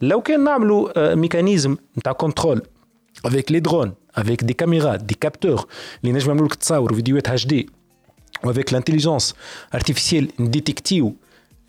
لو 0.01 0.21
كان 0.21 0.43
نعملوا 0.43 0.89
آه، 1.11 1.15
mécanisme 1.15 1.77
نتاع 1.97 2.11
contrôle 2.11 2.61
avec 3.25 3.51
les 3.51 3.59
drones 3.59 3.93
avec 4.15 4.43
des 4.43 4.53
caméras 4.53 4.95
des 4.95 5.17
capteurs 5.21 5.65
اللي 6.03 6.13
نجم 6.13 6.27
يعملوا 6.27 6.47
لك 6.47 6.55
تصاور 6.55 6.93
فيديوهات 6.93 7.29
HD 7.29 7.45
و 7.45 7.69
avec 8.43 8.73
l'intelligence 8.73 9.35
artificielle 9.75 10.29
نديتكتيو 10.39 11.15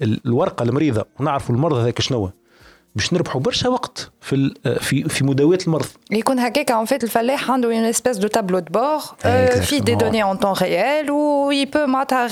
ال- 0.02 0.20
الورقة 0.26 0.62
المريضة 0.62 1.04
ونعرفوا 1.20 1.54
المرض 1.54 1.76
هذاك 1.76 2.00
شنو. 2.00 2.30
باش 2.96 3.12
نربحوا 3.12 3.40
برشا 3.40 3.68
وقت 3.68 4.10
في 4.20 4.54
في 4.80 5.08
في 5.08 5.24
مداواه 5.24 5.58
المرض 5.66 5.86
يكون 6.10 6.38
هكاك 6.38 6.72
en 6.72 6.90
fait 6.90 7.02
الفلاح 7.04 7.50
عنده 7.50 7.92
de 7.92 8.28
tableau 8.28 8.60
de 8.60 8.72
bord 8.78 9.04
euh, 9.24 9.60
فيه 9.60 9.80
des 9.80 9.84
Exactement. 9.84 9.98
données 9.98 10.22
en 10.22 10.36
temps 10.36 10.58
réel 10.62 11.10
و 11.10 11.52
peut 11.72 11.86
معناتها 11.88 12.28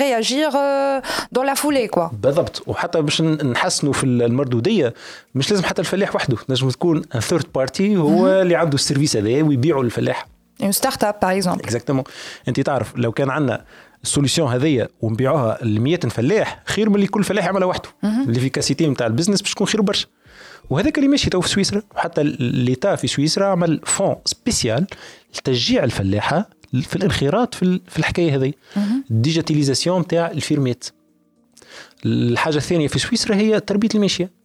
euh, 0.51 1.03
dans 1.39 1.43
la 1.43 1.55
foulée 1.55 1.89
quoi. 1.97 2.11
بالضبط 2.13 2.63
وحتى 2.67 3.03
باش 3.03 3.23
نحسنوا 3.23 3.93
في 3.93 4.05
المردودية 4.05 4.95
مش 5.35 5.51
لازم 5.51 5.65
حتى 5.65 5.81
الفلاح 5.81 6.15
وحده 6.15 6.37
نجم 6.49 6.71
تكون 6.71 7.03
third 7.03 7.47
party 7.55 7.97
هو 7.97 8.29
اللي 8.29 8.57
عنده 8.57 8.75
ال 8.75 8.80
service 8.80 9.17
هذا 9.17 9.43
ويبيعوا 9.43 9.83
للفلاح 9.85 10.27
Une 10.63 10.73
start-up 10.81 11.15
par 11.25 11.33
exemple. 11.43 11.61
exactement 11.65 12.05
أنت 12.49 12.61
تعرف 12.61 12.93
لو 12.97 13.13
كان 13.13 13.31
عندنا 13.31 13.65
ال 14.03 14.08
solution 14.08 14.53
هذيا 14.53 14.89
ونبيعوها 15.01 15.65
ل 15.65 15.81
100 15.81 15.97
فلاح 15.97 16.63
خير 16.67 16.89
من 16.89 16.95
اللي 16.97 17.07
كل 17.07 17.25
فلاح 17.25 17.45
يعملها 17.45 17.67
وحده. 17.69 17.89
l'efficacité 18.27 18.87
نتاع 18.89 19.07
ال 19.07 19.11
business 19.11 19.43
باش 19.43 19.55
تكون 19.55 19.67
خير 19.67 19.83
برشا. 19.83 20.07
وهذاك 20.71 20.99
اللي 20.99 21.09
ماشي 21.09 21.31
تو 21.31 21.41
في 21.41 21.49
سويسرا 21.49 21.83
وحتى 21.97 22.23
l'État 22.41 22.97
في 22.97 23.07
سويسرا 23.07 23.47
عمل 23.47 23.81
fonds 23.85 24.17
spécial 24.25 24.87
لتشجيع 25.39 25.85
الفلاحة 25.85 26.49
في 26.83 26.97
الانخراط 26.97 27.55
في 27.55 27.81
في 27.89 27.99
الحكاية 27.99 28.37
هذه 28.37 28.53
la 29.11 29.22
digitalisation 29.22 30.01
نتاع 30.01 30.31
الفيرمات 30.31 30.85
الحاجة 32.07 32.57
الثانية 32.57 32.89
في 32.89 32.99
سويسرا 32.99 33.35
هي 33.37 33.61
تربية 33.61 33.89
الماشية. 33.95 34.39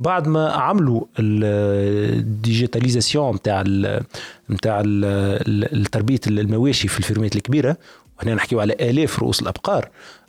بعد 0.00 0.28
ما 0.28 0.50
عملوا 0.52 1.04
la 1.18 1.45
digitalisation 1.45 3.34
نتاع 3.34 3.62
ال 3.66 4.02
نتاع 4.50 4.82
ال- 4.86 5.86
تربية 5.86 6.20
المواشي 6.26 6.88
في 6.88 6.98
الفيرمات 6.98 7.36
الكبيرة 7.36 7.76
وهنا 8.18 8.34
نحكيو 8.34 8.60
على 8.60 8.72
آلاف 8.72 9.18
رؤوس 9.18 9.42
الأبقار. 9.42 9.88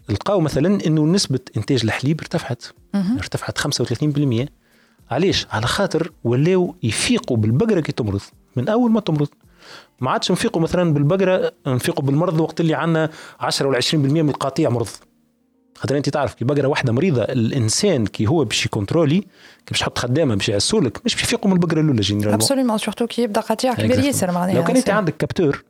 لقاو 0.10 0.40
مثلا 0.40 0.86
إنه 0.88 1.06
نسبة 1.06 1.40
إنتاج 1.58 1.84
الحليب 1.84 2.20
ارتفعت. 2.20 2.64
ارتفعت 2.96 3.58
35% 3.58 4.48
علاش؟ 5.12 5.48
على 5.52 5.68
خاطر 5.68 6.12
ولاو 6.24 6.76
يفيقوا 6.84 7.38
بالبقرة 7.38 7.80
كي 7.80 7.92
تمرض. 7.92 8.22
من 8.56 8.70
أول 8.70 8.92
ما 8.92 9.00
تمرض. 9.00 9.28
ما 10.00 10.12
عادش 10.12 10.32
نفيقوا 10.32 10.62
مثلا 10.62 10.94
بالبقرة 10.94 11.52
نفيقوا 11.68 12.04
بالمرض 12.04 12.40
وقت 12.40 12.62
اللي 12.62 12.74
عندنا 12.74 13.10
10 13.40 13.68
ولا 13.68 13.80
20% 13.82 13.94
من 13.96 14.30
القطيع 14.30 14.70
مرض. 14.70 14.88
خاطر 15.76 15.98
أنت 15.98 16.10
تعرف 16.10 16.34
كي 16.34 16.46
بقرة 16.46 16.68
واحدة 16.68 16.94
مريضة 16.94 17.22
الإنسان 17.24 18.06
كي 18.06 18.28
هو 18.28 18.44
باش 18.44 18.66
يكونترولي 18.66 19.20
كي 19.20 19.72
باش 19.72 19.82
يحط 19.82 19.98
خدامة 19.98 20.36
باش 20.36 20.50
يعسولك 20.50 21.02
مش 21.06 21.16
باش 21.16 21.24
يفيقوا 21.24 21.48
من 21.50 21.54
البقرة 21.56 21.82
الأولى 21.82 22.02
جينيرالمون 22.02 22.42
Absolument. 22.42 22.82
Surtout 22.84 23.04
كي 23.04 23.22
يبدأ 23.22 23.42
قطيع 23.42 23.74
كبير. 23.74 24.00
ياسر 24.00 24.32
معناها. 24.32 24.56
لو 24.56 24.64
كان 24.64 24.76
أنت 24.76 24.90
عندك 24.90 25.18
capteur 25.18 25.64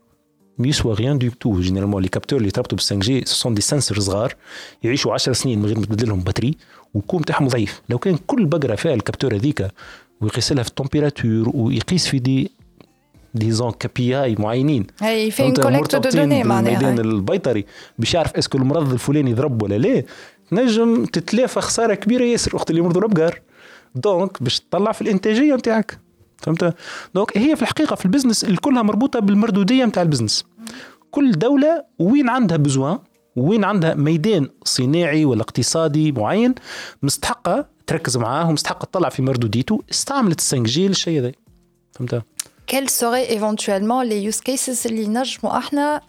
يسوى 0.59 0.93
rien 0.93 1.17
du 1.17 1.29
tout 1.39 1.59
généralement 1.59 2.01
les 2.01 2.07
capteurs 2.07 2.37
اللي 2.37 2.47
يتربطوا 2.47 2.77
بال 2.77 2.85
5G 2.85 2.95
sont 2.95 3.61
des 3.61 3.72
senseurs 3.72 3.99
صغار 3.99 4.35
يعيشوا 4.83 5.13
10 5.13 5.33
سنين 5.33 5.59
من 5.59 5.65
غير 5.65 5.79
ما 5.79 5.85
تبدل 5.85 6.09
لهم 6.09 6.19
batterie 6.19 6.57
وال 6.93 7.02
coût 7.02 7.19
نتاعهم 7.19 7.47
ضعيف 7.47 7.81
لو 7.89 7.97
كان 7.97 8.17
كل 8.27 8.45
بقره 8.45 8.75
فيها 8.75 8.93
ال 8.93 8.99
capteur 8.99 9.35
هذيك 9.35 9.67
ويقيس 10.21 10.51
لها 10.51 10.63
في 10.63 10.69
ال 10.69 10.76
température 10.76 11.51
ويقيس 11.53 12.07
في 12.07 12.19
des 12.19 12.51
des 13.35 13.49
zones 13.49 13.71
KPI 13.71 14.35
معينين 14.39 14.87
هي 15.01 15.31
في 15.31 15.51
collecte 15.51 15.95
de 15.95 16.09
données 16.09 16.43
معناها 16.43 16.93
البيطري 16.93 17.65
باش 17.99 18.13
يعرف 18.13 18.35
est-ce 18.35 18.50
que 18.50 18.57
المرض 18.57 18.91
الفلاني 18.91 19.31
يضرب 19.31 19.61
ولا 19.63 19.75
لا 19.75 20.03
نجم 20.51 21.05
تتلافى 21.05 21.61
خساره 21.61 21.93
كبيره 21.93 22.23
ياسر 22.23 22.55
وقت 22.55 22.69
اللي 22.69 22.81
يمرضوا 22.81 23.01
الابقار 23.01 23.41
donc 23.95 24.43
باش 24.43 24.59
تطلع 24.59 24.91
في 24.91 25.01
الانتاجيه 25.01 25.55
نتاعك 25.55 26.02
فهمت؟ 26.43 26.75
donc 27.15 27.37
هي 27.37 27.55
في 27.55 27.61
الحقيقة 27.61 27.95
في 27.95 28.05
ال 28.05 28.10
business 28.10 28.45
كلها 28.45 28.81
مربوطة 28.81 29.19
بالمردودية 29.19 29.85
نتاع 29.85 30.03
ال 30.03 30.08
business. 30.08 30.45
كل 31.11 31.31
دولة 31.31 31.83
وين 31.99 32.29
عندها 32.29 32.57
besoin؟ 32.57 32.99
وين 33.35 33.63
عندها 33.63 33.93
ميدان 33.93 34.49
صناعي 34.63 35.25
ولا 35.25 35.41
اقتصادي 35.41 36.11
معين 36.11 36.55
مستحقة 37.03 37.65
تركز 37.87 38.17
معاه 38.17 38.49
ومستحقة 38.49 38.85
تطلع 38.85 39.09
في 39.09 39.21
مردوديته؟ 39.21 39.83
استعملت 39.91 40.41
5G 40.41 40.87
للشيء 40.87 41.19
هذا. 41.19 41.31
فهمت؟ 41.93 42.23
Quels 42.71 42.91
seraient 43.01 43.29
éventuellement 43.37 44.01
les 44.03 44.21
use 44.31 44.41
cases 44.41 44.85
اللي 44.85 45.07
نجموا 45.07 45.57
إحنا 45.57 46.01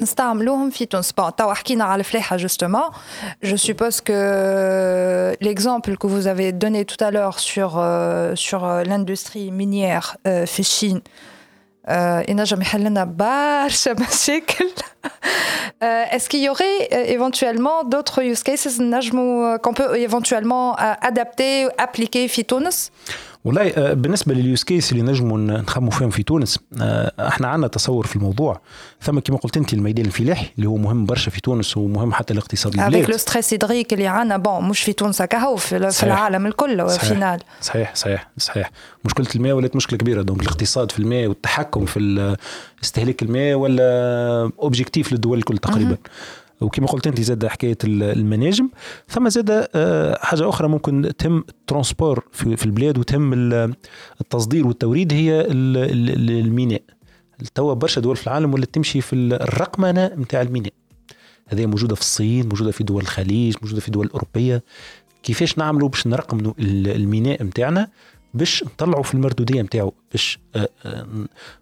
نستعملوهم 0.00 0.70
في 0.70 0.86
تونس 0.86 1.12
بون 1.12 1.34
توا 1.36 1.54
حكينا 1.54 1.84
على 1.84 2.00
الفلاحه 2.00 2.36
justement 2.36 2.90
je 3.44 3.56
suppose 3.56 4.00
que 4.00 5.36
l'exemple 5.40 5.96
que 5.96 6.06
vous 6.06 6.26
avez 6.26 6.52
donné 6.52 6.84
tout 6.84 7.04
à 7.04 7.10
l'heure 7.10 7.38
sur 7.38 7.74
euh, 7.78 8.34
sur 8.34 8.60
l'industrie 8.66 9.50
minière 9.50 10.16
euh, 10.26 10.44
في 10.44 10.60
الصين 10.60 11.02
euh, 11.88 11.92
ينجم 12.30 12.60
يحل 12.60 12.80
لنا 12.84 13.04
برشا 13.04 13.92
مشاكل 13.92 14.70
Euh, 15.82 16.04
Est-ce 16.14 16.28
qu'il 16.28 16.40
y 16.40 16.48
aurait 16.50 16.78
euh, 16.92 17.04
éventuellement 17.16 17.84
d'autres 17.84 18.22
use 18.22 18.42
cases 18.42 18.78
نجموا 18.80 19.56
qu'on 19.62 19.72
peut 19.72 19.96
éventuellement 19.96 20.66
euh, 20.78 20.92
adapter, 21.00 21.68
appliquer 21.78 22.28
في 22.28 22.42
تونس 22.42 22.90
والله 23.44 23.68
آه، 23.68 23.92
بالنسبة 23.92 24.34
لل 24.34 24.46
use 24.46 24.64
cases 24.64 24.92
اللي 24.92 25.02
نجموا 25.02 25.38
نخموا 25.38 25.90
فيهم 25.90 26.10
في 26.10 26.22
تونس 26.22 26.58
آه، 26.80 27.12
إحنا 27.28 27.48
عندنا 27.48 27.68
تصور 27.68 28.06
في 28.06 28.16
الموضوع. 28.16 28.60
ثم 29.02 29.18
كما 29.18 29.36
قلت 29.36 29.56
انت 29.56 29.72
الميدان 29.74 30.06
الفلاحي 30.06 30.50
اللي 30.56 30.68
هو 30.68 30.76
مهم 30.76 31.06
برشا 31.06 31.30
في 31.30 31.40
تونس 31.40 31.76
ومهم 31.76 32.12
حتى 32.12 32.34
لاقتصاد 32.34 32.72
avec 32.72 32.86
البلاد 32.86 33.10
le 33.10 33.16
stress 33.16 33.52
hydrique 33.52 33.92
اللي 33.92 34.06
عندنا 34.06 34.36
bon 34.36 34.68
مش 34.68 34.80
في 34.80 34.92
تونس 34.92 35.22
كهو 35.22 35.56
في, 35.56 35.90
في. 35.90 36.02
العالم 36.02 36.46
الكل 36.46 36.90
صحيح. 36.90 37.08
final 37.12 37.40
صحيح 37.60 37.94
صحيح 37.94 38.30
صحيح. 38.38 38.70
مشكلة 39.04 39.26
الماء 39.36 39.52
ولات 39.52 39.76
مشكلة 39.76 39.98
كبيرة 39.98 40.22
donc 40.22 40.42
الاقتصاد 40.42 40.92
في 40.92 40.98
الماء 40.98 41.26
والتحكم 41.26 41.84
في 41.86 42.36
استهلاك 42.84 43.22
الماء 43.22 43.54
ولا 43.54 44.50
objectif 44.62 45.12
للدول 45.12 45.38
الكل 45.38 45.58
تقريبا. 45.58 45.96
وكما 46.60 46.86
قلت 46.86 47.06
أنت 47.06 47.20
زاد 47.20 47.46
حكاية 47.46 47.78
ال- 47.84 48.02
المناجم. 48.02 48.70
ثم 49.08 49.28
زاد 49.28 49.68
آه، 49.74 50.18
حاجة 50.20 50.48
أخرى 50.48 50.68
ممكن 50.68 51.12
تهم 51.18 51.44
ال 51.48 51.56
transport 51.56 52.24
في 52.32 52.64
البلاد 52.66 52.98
وتهم 52.98 53.32
ال- 53.32 53.74
التصدير 54.20 54.66
والتوريد 54.66 55.12
هي 55.12 55.40
ال- 55.40 55.76
ال- 55.76 56.30
الميناء. 56.40 56.82
توا 57.54 57.74
برشا 57.74 58.00
دول 58.00 58.16
في 58.16 58.26
العالم 58.26 58.54
ولات 58.54 58.74
تمشي 58.74 59.00
في 59.00 59.12
الرقمنة 59.16 60.06
نتاع 60.06 60.40
الميناء. 60.42 60.72
هذه 61.48 61.66
موجودة 61.66 61.94
في 61.94 62.00
الصين 62.00 62.48
موجودة 62.48 62.70
في 62.70 62.84
دول 62.84 63.02
الخليج 63.02 63.54
موجودة 63.62 63.80
في 63.80 63.90
دول 63.90 64.10
اوروبيه 64.14 64.62
كيفاش 65.22 65.58
نعملوا 65.58 65.88
باش 65.88 66.06
نرقموا 66.06 66.52
ال- 66.58 66.88
الميناء 66.96 67.42
نتاعنا 67.42 67.88
باش 68.34 68.64
نطلعوا 68.64 69.02
في 69.02 69.14
المردودية 69.14 69.62
نتاعو 69.62 69.92
باش 70.12 70.38
آه، 70.56 70.68
آه، 70.84 71.06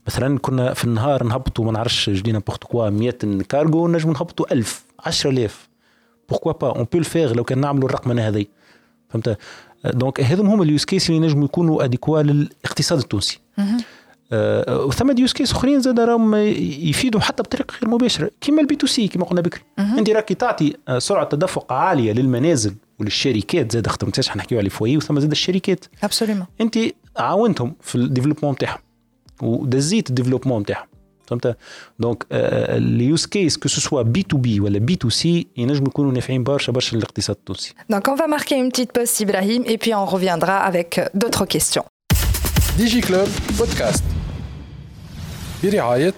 مثلا 0.07 0.39
كنا 0.39 0.75
في 0.75 0.85
النهار 0.85 1.25
نهبطوا 1.25 1.65
ما 1.65 1.73
نعرفش 1.73 2.11
je 2.11 2.20
dis 2.20 2.33
n'importe 2.33 2.65
quoi 2.65 2.91
100 2.91 3.11
كارغو 3.49 3.89
نجموا 3.89 4.15
نهبطوا 4.15 4.53
1000 4.53 4.85
10000 5.09 5.69
pourquoi 6.29 6.53
pas 6.53 6.77
on 6.77 6.87
peut 6.93 6.99
le 6.99 7.09
faire 7.09 7.33
لو 7.33 7.45
كان 7.45 7.61
نعملوا 7.61 7.89
الرقمنه 7.89 8.29
هذه 8.29 8.47
فهمت؟ 9.09 9.39
donc 9.85 10.21
هذم 10.21 10.47
هما 10.47 10.63
ال 10.65 10.70
use 10.70 10.85
cases 10.85 11.11
اللي 11.11 11.27
نجموا 11.27 11.45
يكونوا 11.45 11.85
adéquats 11.85 12.23
للاقتصاد 12.23 12.99
التونسي. 12.99 13.41
آه، 14.33 14.85
وثم 14.85 15.19
use 15.19 15.33
cases 15.33 15.53
أخرين 15.53 15.81
زاد 15.81 16.01
راهم 16.01 16.35
يفيدوا 16.35 17.21
حتى 17.21 17.43
بطريقة 17.43 17.75
غير 17.83 17.91
مباشرة. 17.91 18.31
كيما 18.41 18.61
ال 18.61 18.77
B2C 18.77 19.09
كيما 19.09 19.25
قلنا 19.25 19.41
بكري. 19.41 19.63
انت 19.79 20.11
راكي 20.11 20.35
تعطي 20.35 20.75
آه، 20.89 20.99
سرعة 20.99 21.25
تدفق 21.25 21.73
عالية 21.73 22.13
للمنازل 22.13 22.75
وللشركات 22.99 23.73
زاد 23.73 23.87
خاطر 23.87 24.07
ما 24.07 24.13
تنساش 24.13 24.29
حنحكيو 24.29 24.59
على 24.59 24.65
ال 24.67 24.72
foyer 24.72 24.97
وثم 24.97 25.21
زاد 25.21 25.31
الشركات. 25.31 25.85
absolument 26.05 26.47
انت 26.61 26.79
عاونتهم 27.17 27.75
في 27.81 27.95
ال 27.95 27.99
développement 27.99 28.53
نتاعهم. 28.53 28.79
ودزيت 29.43 30.11
الديفلوبمون 30.11 30.63
نتاعهم. 30.63 30.88
دونك 32.00 32.26
اليوز 32.32 33.26
كيس 33.26 33.58
كو 33.58 33.70
سوا 33.70 34.02
بي 34.02 34.24
تو 34.24 34.38
بي 34.38 34.60
ولا 34.60 34.80
بي 34.80 34.96
تو 34.96 35.10
سي 35.10 35.48
ينجموا 35.58 35.88
يكونوا 35.88 36.12
نافعين 36.12 36.44
برشا 36.44 36.72
برشا 36.72 36.96
للاقتصاد 36.96 37.36
التونسي 37.36 37.74
Donc 37.94 38.08
on 38.08 38.16
va 38.16 38.28
marquer 38.28 38.56
une 38.56 38.70
petite 38.72 38.92
pause 38.92 39.22
Ibrahim 39.22 39.64
et 39.66 39.78
puis 39.78 39.94
on 39.96 40.06
reviendra 40.06 40.58
avec 40.58 41.02
d'autres 41.16 41.46
questions. 41.46 41.86
ديجي 42.78 43.02
كلوب 43.02 43.28
بودكاست 43.60 44.04
برعاية 45.64 46.14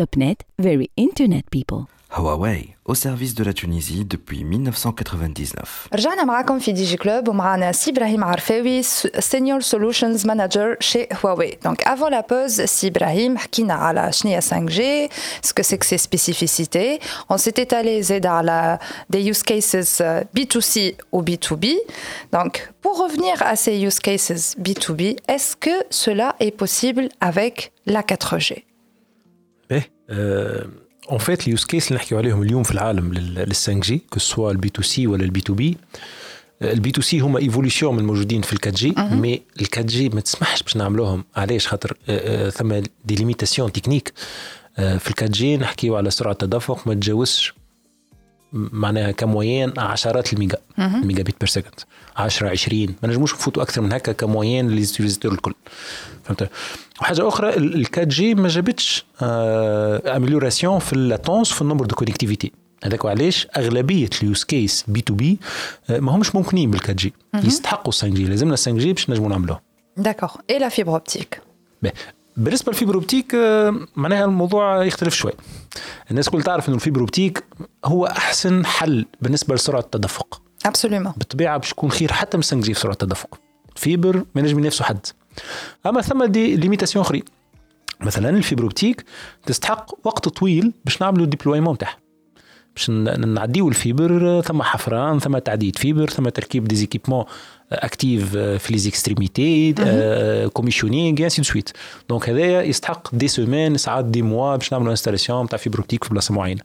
Topnet, 0.00 0.38
very 0.62 0.88
internet 0.96 1.44
people. 1.56 1.93
Huawei, 2.17 2.75
au 2.85 2.95
service 2.95 3.33
de 3.35 3.43
la 3.43 3.53
Tunisie 3.53 4.05
depuis 4.05 4.43
1999. 4.45 5.87
رجعنا 5.93 6.23
معاكم 6.23 6.59
في 6.59 6.71
دي 6.71 6.83
جي 6.83 6.97
كلوب 6.97 7.27
ومعنا 7.27 7.71
سي 7.71 7.91
إبراهيم 7.91 8.23
عرفاوي 8.23 8.83
Senior 9.19 9.61
Solutions 9.61 10.25
Manager 10.25 10.77
chez 10.79 11.07
Huawei 11.25 11.57
donc 11.63 11.83
avant 11.83 12.11
la 12.11 12.25
pause 12.29 12.61
سي 12.61 12.87
إبراهيم 12.87 13.37
حكينا 13.37 13.73
على 13.73 14.11
شنو 14.11 14.31
هي 14.31 14.41
5G 14.41 14.59
ce 14.65 15.09
que 15.41 15.61
c'est 15.61 15.77
que 15.77 15.83
ses 15.83 15.97
spécificités 15.97 16.99
on 17.31 17.37
s'est 17.37 17.59
étalé 17.59 17.99
زاد 18.01 18.25
على 18.25 18.79
des 19.13 19.33
use 19.33 19.43
cases 19.43 20.01
B2C 20.37 20.95
ou 21.11 21.21
B2B 21.21 21.65
donc 22.35 22.71
pour 22.81 22.97
revenir 23.03 23.41
à 23.41 23.55
ces 23.55 23.77
use 23.87 23.99
cases 23.99 24.55
B2B 24.65 25.01
est-ce 25.27 25.55
que 25.55 25.75
cela 25.89 26.35
est 26.39 26.55
possible 26.63 27.09
avec 27.21 27.71
la 27.85 28.01
4G 28.01 28.53
باهي 29.69 29.83
en 31.11 31.17
fait 31.17 31.43
ال 31.43 31.49
use 31.49 31.65
cases 31.65 31.87
اللي 31.87 31.95
نحكيو 31.95 32.17
عليهم 32.17 32.41
اليوم 32.41 32.63
في 32.63 32.71
العالم 32.71 33.13
لل 33.13 33.45
5 33.47 33.73
جي 33.73 34.01
كو 34.09 34.19
سوا 34.19 34.51
البي 34.51 34.69
تو 34.69 34.81
سي 34.81 35.07
ولا 35.07 35.23
ال 35.23 35.41
B2B 35.41 35.77
ال 36.61 36.76
B 36.76 36.91
to 36.91 37.01
C 37.01 37.19
هما 37.19 37.39
évolution 37.39 37.93
من 37.93 37.99
الموجودين 37.99 38.41
في 38.41 38.53
ال 38.53 38.56
quatre 38.56 38.73
G 38.73 38.93
mais 38.97 39.41
ال 39.61 39.64
quatre 39.64 39.85
G 39.85 40.09
ما 40.09 40.21
تسمحش 40.21 40.63
باش 40.63 40.77
نعملوهم. 40.77 41.23
علاش؟ 41.35 41.67
خاطر 41.67 41.97
آه، 42.09 42.47
آه، 42.47 42.49
ثم 42.49 42.73
des 43.05 43.15
limitations 43.15 43.71
techniques 43.71 44.13
آه، 44.77 44.97
في 44.97 45.09
ال 45.09 45.12
quatre 45.12 45.29
G 45.29 45.57
نحكيو 45.57 45.95
على 45.95 46.11
سرعة 46.11 46.33
تدفق 46.33 46.87
ما 46.87 46.93
تجاوزش 46.93 47.53
معناها 48.53 49.11
ك 49.11 49.19
moyenne 49.19 49.73
عشرات 49.77 50.33
ال 50.33 50.37
méga 50.37 50.53
ال 50.53 50.57
megabit 50.79 51.35
per 51.39 51.49
second 51.49 51.79
10 52.17 52.49
20 52.49 52.95
ما 53.03 53.09
نجموش 53.09 53.33
نفوتوا 53.33 53.63
أكثر 53.63 53.81
من 53.81 53.93
هكا 53.93 54.11
ك 54.11 54.18
moyenne 54.18 54.69
لل 54.69 54.78
utilisateurs 54.78 55.31
الكل. 55.31 55.53
فهمت؟ 56.23 56.49
وحاجة 57.01 57.27
أخرى 57.27 57.49
ال 57.49 57.85
4 57.85 58.03
G 58.03 58.35
ما 58.35 58.47
جابتش 58.47 59.05
amélioration 59.21 60.79
في 60.79 60.93
ال 60.93 61.00
latence 61.00 61.51
في 61.51 61.61
ال 61.61 61.64
nombre 61.64 61.85
de 61.85 61.95
connectivité 61.95 62.51
هذاك 62.83 63.05
وعلاش 63.05 63.47
أغلبية 63.57 64.09
ال 64.21 64.27
use 64.27 64.43
cases 64.43 64.85
B 64.87 65.01
to 65.01 65.13
B 65.13 65.39
ما 65.89 66.11
همش 66.11 66.35
ممكنين 66.35 66.71
بال 66.71 66.79
4 66.79 66.93
G 66.93 67.13
يستحقوا 67.35 67.91
5 67.91 68.07
G 68.07 68.25
لازمنا 68.25 68.55
5 68.55 68.71
G 68.71 68.93
باش 68.93 69.09
نجموا 69.09 69.29
نعملوه. 69.29 69.61
Et 70.51 70.59
la 70.59 70.69
fibre 70.69 70.93
optique 70.99 71.39
باهي. 71.83 71.93
بالنسبة 72.37 72.71
لل 72.71 72.78
fibre 72.78 72.95
optique 72.95 73.35
آه، 73.35 73.87
معناها 73.95 74.25
الموضوع 74.25 74.83
يختلف 74.83 75.13
شوي. 75.13 75.31
الناس 76.11 76.29
كل 76.29 76.43
تعرف 76.43 76.67
إنه 76.67 76.75
ال 76.75 76.79
fibre 76.79 76.99
optique 77.01 77.43
هو 77.85 78.05
أحسن 78.05 78.65
حل 78.65 79.05
بالنسبة 79.21 79.55
لسرعة 79.55 79.79
التدفق. 79.79 80.41
Absolument. 80.67 81.17
بالطبيعة 81.17 81.57
باش 81.57 81.71
يكون 81.71 81.91
خير 81.91 82.11
حتى 82.11 82.37
من 82.37 82.43
5 82.43 82.61
G 82.61 82.73
في 82.73 82.79
سرعة 82.79 82.93
التدفق. 82.93 83.39
fibre 83.75 84.15
ما 84.35 84.41
ينجم 84.41 84.59
ينافسوا 84.59 84.85
حد. 84.85 85.05
أما 85.85 86.01
ثم 86.01 86.23
des 86.23 86.55
limitations 86.55 87.05
أخرين. 87.05 87.23
مثلا 88.01 88.29
ال 88.29 88.35
fibre 88.35 88.63
optique 88.63 89.05
تستحق 89.45 89.91
وقت 90.03 90.29
طويل 90.29 90.73
باش 90.85 91.01
نعملوا 91.01 91.23
ال 91.25 91.29
déploiement 91.29 91.77
تاعها 91.77 91.97
باش 92.75 92.89
نعديو 92.89 93.69
ال 93.69 93.81
fibre 93.81 94.41
ثم 94.41 94.61
حفران 94.61 95.19
ثم 95.19 95.37
تعديد 95.37 95.77
fibre 95.77 96.09
ثم 96.09 96.29
تركيب 96.29 96.67
des 96.67 96.75
équipements 96.75 97.25
actifs 97.71 98.37
في 98.37 98.67
les 98.71 98.77
extrémités 98.77 99.73
commissioning 100.53 101.23
ainsi 101.23 101.41
de 101.41 101.47
suite 101.47 101.69
donc 102.09 102.29
هذايا 102.29 102.61
يستحق 102.61 103.15
des 103.15 103.27
semaines 103.27 103.77
ساعات 103.77 104.05
des 104.05 104.21
mois 104.21 104.55
باش 104.55 104.71
نعملوا 104.73 104.91
installation 104.91 105.49
تاع 105.49 105.57
fibre 105.59 105.79
optique 105.79 106.03
في 106.03 106.09
بلاصة 106.09 106.33
معينة. 106.33 106.61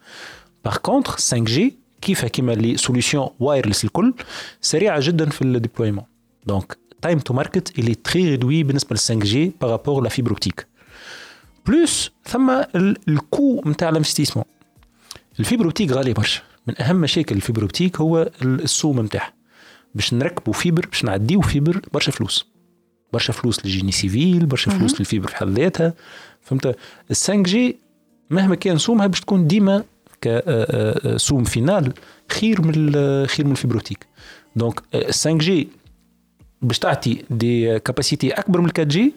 par 0.65 0.77
contre 0.77 1.11
5 1.11 1.39
G 1.39 1.75
كيفها 2.03 2.29
كيما 2.29 2.53
les 2.53 2.77
solutions 2.77 3.29
wireless 3.41 3.85
الكل 3.85 4.15
سريعة 4.61 5.01
جدا 5.03 5.31
في 5.31 5.43
ال 5.43 5.48
déploiement 5.48 6.05
donc 6.47 6.77
time 7.03 7.19
to 7.19 7.35
market 7.35 7.79
il 7.79 7.95
est 7.95 8.10
très 8.10 8.31
réduit 8.31 8.63
بالنسبة 8.63 8.95
ل 8.95 8.99
5 8.99 9.15
G 9.15 9.53
par 9.61 9.73
rapport 9.73 10.03
la 10.03 10.09
fibre 10.09 10.31
optique 10.31 10.67
plus 11.67 12.11
ثم 12.29 12.51
ال- 12.51 12.97
ال 13.09 13.20
coût 13.20 13.63
نتاع 13.67 13.89
ال 13.89 13.93
investissement 13.93 14.45
ال 15.41 15.45
fibre 15.45 15.65
optique 15.65 15.93
غالي 15.93 16.13
برشا. 16.13 16.41
من 16.67 16.81
أهم 16.83 16.97
مشاكل 16.97 17.37
ال 17.37 17.41
fibre 17.41 17.63
optique 17.63 18.01
هو 18.01 18.31
ال- 18.43 18.63
السوم 18.63 19.01
نتاعها 19.01 19.33
باش 19.95 20.15
نركبوا 20.15 20.53
fibre 20.53 20.87
باش 20.87 21.05
نعديو 21.05 21.41
fibre 21.41 21.83
برشا 21.93 22.13
فلوس. 22.13 22.47
برشا 23.13 23.33
فلوس 23.33 23.67
لل 23.67 23.74
génie 23.74 23.93
civil 23.93 24.47
برشا 24.47 24.71
فلوس 24.71 25.01
لل 25.01 25.09
fibre 25.09 25.29
في 25.29 25.37
حد 25.37 25.49
ذاتها. 25.49 25.95
فهمت؟ 26.43 26.67
ال 26.67 26.75
5 27.11 27.35
G 27.43 27.79
مهما 28.31 28.55
كان 28.55 28.79
سومها 28.79 29.07
باش 29.07 29.21
تكون 29.21 29.47
ديما 29.47 29.85
كسوم 30.21 31.45
final 31.45 31.93
خير 32.33 32.63
من 32.63 32.93
خير 33.27 33.47
من 33.47 33.53
ال 33.53 33.57
fibre 33.57 33.76
optique. 33.76 34.07
donc 34.57 34.83
5 35.11 35.39
G 35.39 35.69
باش 36.63 36.79
تعطي 36.79 37.25
des 37.31 37.79
capacités 37.79 38.31
أكبر 38.31 38.61
من 38.61 38.69
4 38.69 38.85
G 38.85 39.15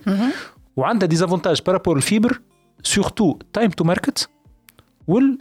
وعندها 0.75 1.07
des 1.07 1.15
avantages 1.15 1.61
par 1.65 1.75
rapport 1.75 1.97
ال 1.97 2.05
fibre 2.05 2.41
surtout 2.83 3.39
time 3.53 3.69
to 3.69 3.83
market 3.83 4.29
وال 5.07 5.37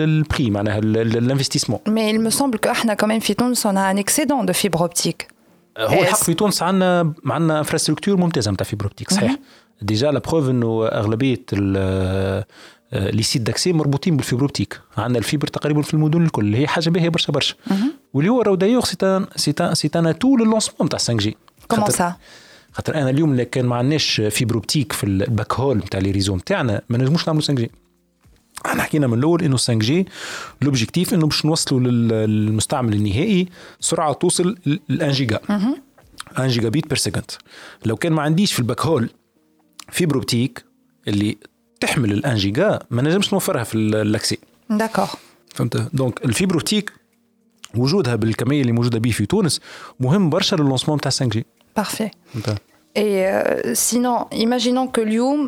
ال 0.00 0.10
prix 0.10 0.50
معناها 0.50 0.78
ال 0.78 0.85
investissement 0.85 1.78
Mais 1.88 2.12
il 2.14 2.18
me 2.30 2.34
semble 2.38 2.58
qu' 2.58 2.81
إحنا 2.81 2.96
quand 3.02 3.06
même 3.06 3.18
في 3.22 3.34
تونس 3.34 3.66
on 3.66 3.70
a 3.70 3.94
un 3.94 3.96
excédent 3.96 4.44
de 4.50 4.52
fibre 4.52 4.80
optique. 4.82 5.26
هو 5.78 6.02
الحق 6.02 6.16
في 6.24 6.34
تونس 6.34 6.62
عندنا 6.62 7.14
عندنا 7.26 7.58
infrastructure 7.58 8.16
ممتازة 8.16 8.50
نتاع 8.50 8.66
fibre 8.66 8.84
optique 8.84 9.10
صحيح؟ 9.10 9.36
déjà 9.82 10.10
la 10.10 10.18
preuve 10.18 10.48
إنه 10.50 10.86
أغلبية 10.86 11.44
ال- 11.52 12.44
les 12.92 13.22
sites 13.22 13.42
d'accès 13.42 13.72
مربوطين 13.72 14.16
بال 14.16 14.23
fibre 14.23 14.42
optique 14.42 14.80
عندنا 14.96 15.18
ال 15.18 15.23
fibre 15.23 15.46
تقريبا 15.46 15.82
في 15.82 15.94
المدن 15.94 16.22
الكل 16.24 16.54
هي 16.54 16.66
حاجة 16.66 16.90
باهية 16.90 17.08
برشا 17.08 17.32
برشا. 17.32 17.54
واللي 18.14 18.30
هو 18.30 18.42
راهو 18.42 18.54
d'ailleurs 18.54 18.84
c'est 18.84 18.96
un 19.52 19.74
c'est 19.74 19.90
un 19.96 20.06
atout 20.06 20.36
لل 20.36 20.45
lancement 20.45 20.86
نتاع 20.86 20.98
5 20.98 21.14
G 21.16 21.36
Comment 21.74 21.92
ça؟ 21.92 22.02
خاطر 22.72 22.94
أنا 22.94 23.10
اليوم 23.10 23.32
اللي 23.32 23.44
كان 23.44 23.66
ما 23.66 23.76
عندناش 23.76 24.20
fibre 24.30 24.54
optique 24.54 24.92
في 24.92 25.04
ال 25.04 25.54
backhaul 25.54 25.76
نتاع 25.76 26.00
les 26.00 26.10
réseaux 26.10 26.36
نتاعنا 26.36 26.82
ما 26.88 26.98
نجموش 26.98 27.26
نعملوا 27.28 27.42
5 27.44 27.54
G 27.54 27.70
إحنا 28.68 28.82
حكينا 28.82 29.06
من 29.06 29.18
الأول 29.18 29.42
إنه 29.42 29.56
5 29.56 29.74
G 29.74 30.06
l'objectif 30.62 31.14
إنه 31.14 31.26
باش 31.26 31.46
نوصلوا 31.46 31.80
لل- 31.80 32.08
للمستعمل 32.08 32.92
النهائي 32.92 33.48
سرعة 33.80 34.12
توصل 34.12 34.56
ل 34.66 34.78
1 35.02 35.10
جيجا. 35.12 35.40
1 36.38 36.48
gigabit 36.48 36.86
per 36.88 36.96
second 36.96 37.30
لو 37.86 37.96
كان 37.96 38.12
ما 38.12 38.22
عنديش 38.22 38.52
في 38.52 38.58
ال 38.58 38.80
backhaul 38.86 39.10
fibre 39.90 40.14
optique 40.16 40.64
اللي 41.08 41.36
تحمل 41.80 42.12
ال 42.12 42.22
1 42.26 42.36
جيجا 42.36 42.78
ما 42.90 43.02
نجمش 43.02 43.32
نوفرها 43.32 43.64
في 43.64 43.74
ال- 43.74 43.94
ال 43.94 44.01
accès 44.01 44.38
D'accord. 44.72 45.16
فهمت؟ 45.54 45.76
donc 45.92 46.24
ال 46.24 46.29
fibre 46.29 46.54
optique 46.54 46.92
وجودها 47.74 48.14
بالكمية 48.16 48.60
اللي 48.60 48.72
موجودة 48.72 48.98
به 48.98 49.10
في 49.10 49.26
تونس 49.26 49.60
مهم 50.00 50.30
برشا 50.30 50.56
لل 50.56 50.63
lancement 50.63 50.96
نتاع 50.98 51.10
5 51.10 51.26
G. 51.26 51.46
فهمت؟ 51.76 52.58
Et 52.98 53.00
euh, 53.00 53.74
sinon, 53.74 54.18
imaginons 54.44 54.88
que 54.96 55.02
اليوم, 55.12 55.40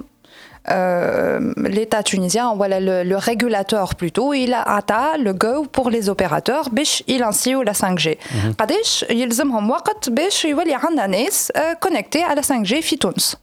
l'État 0.69 2.03
tunisien, 2.03 2.55
voilà 2.55 2.79
le, 2.81 3.03
le 3.03 3.17
régulateur 3.17 3.95
plutôt, 3.95 4.35
il 4.35 4.53
a 4.55 4.63
atteint 4.63 5.17
le 5.17 5.33
go 5.33 5.67
pour 5.73 5.91
les 5.91 6.09
opérateurs. 6.09 6.69
باش 6.73 7.05
يلانسيو 7.09 7.65
la 7.65 7.73
5G. 7.73 8.09
قداش 8.59 9.05
يلزمهم 9.11 9.71
وقت 9.71 10.11
باش 10.11 10.45
يولي 10.45 10.75
عندنا 10.75 11.07
ناس 11.07 11.53
connectés 11.83 12.23
على 12.23 12.43
5G 12.43 12.81
في 12.81 12.97
تونس؟ 12.97 13.37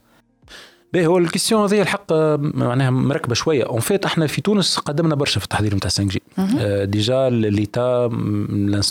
باهي 0.92 1.06
هو 1.06 1.18
ال 1.18 1.23
question 1.23 1.62
هذه 1.62 1.82
الحق 1.82 2.12
معناها 2.38 2.90
مركبه 2.90 3.34
شوية 3.34 3.66
en 3.66 3.80
fait 3.80 4.04
إحنا 4.04 4.26
في 4.26 4.40
تونس 4.40 4.78
قدمنا 4.78 5.14
برشا 5.14 5.38
في 5.38 5.44
التحضير 5.44 5.74
نتاع 5.74 5.90
5 5.90 6.04
G 6.04 6.22
déjà 6.86 7.30
l'État 7.30 8.10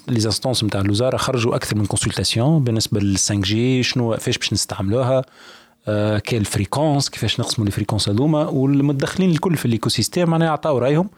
les 0.07 0.25
instances 0.25 0.63
نتاع 0.63 0.81
الوزاره 0.81 1.17
خرجوا 1.17 1.55
أكثر 1.55 1.75
من 1.75 1.85
consultation 1.85 2.63
بالنسبة 2.63 2.99
لل 2.99 3.17
5 3.17 3.35
G 3.35 3.83
شنو 3.83 4.13
كيفاش 4.13 4.37
باش 4.37 4.53
نستعملوها 4.53 5.21
آه، 5.87 6.17
كيف 6.19 6.39
ال 6.39 6.46
fréquences 6.46 7.09
كيفاش 7.09 7.39
نقسموا 7.39 7.67
ال 7.67 7.71
fréquences 7.71 8.09
هذوما 8.09 8.47
والمتدخلين 8.47 9.31
الكل 9.31 9.57
في 9.57 9.65
ال 9.65 9.89
écosystème 9.89 10.29
معناها 10.29 10.49
عطاو 10.49 10.77
رأيهم. 10.77 11.09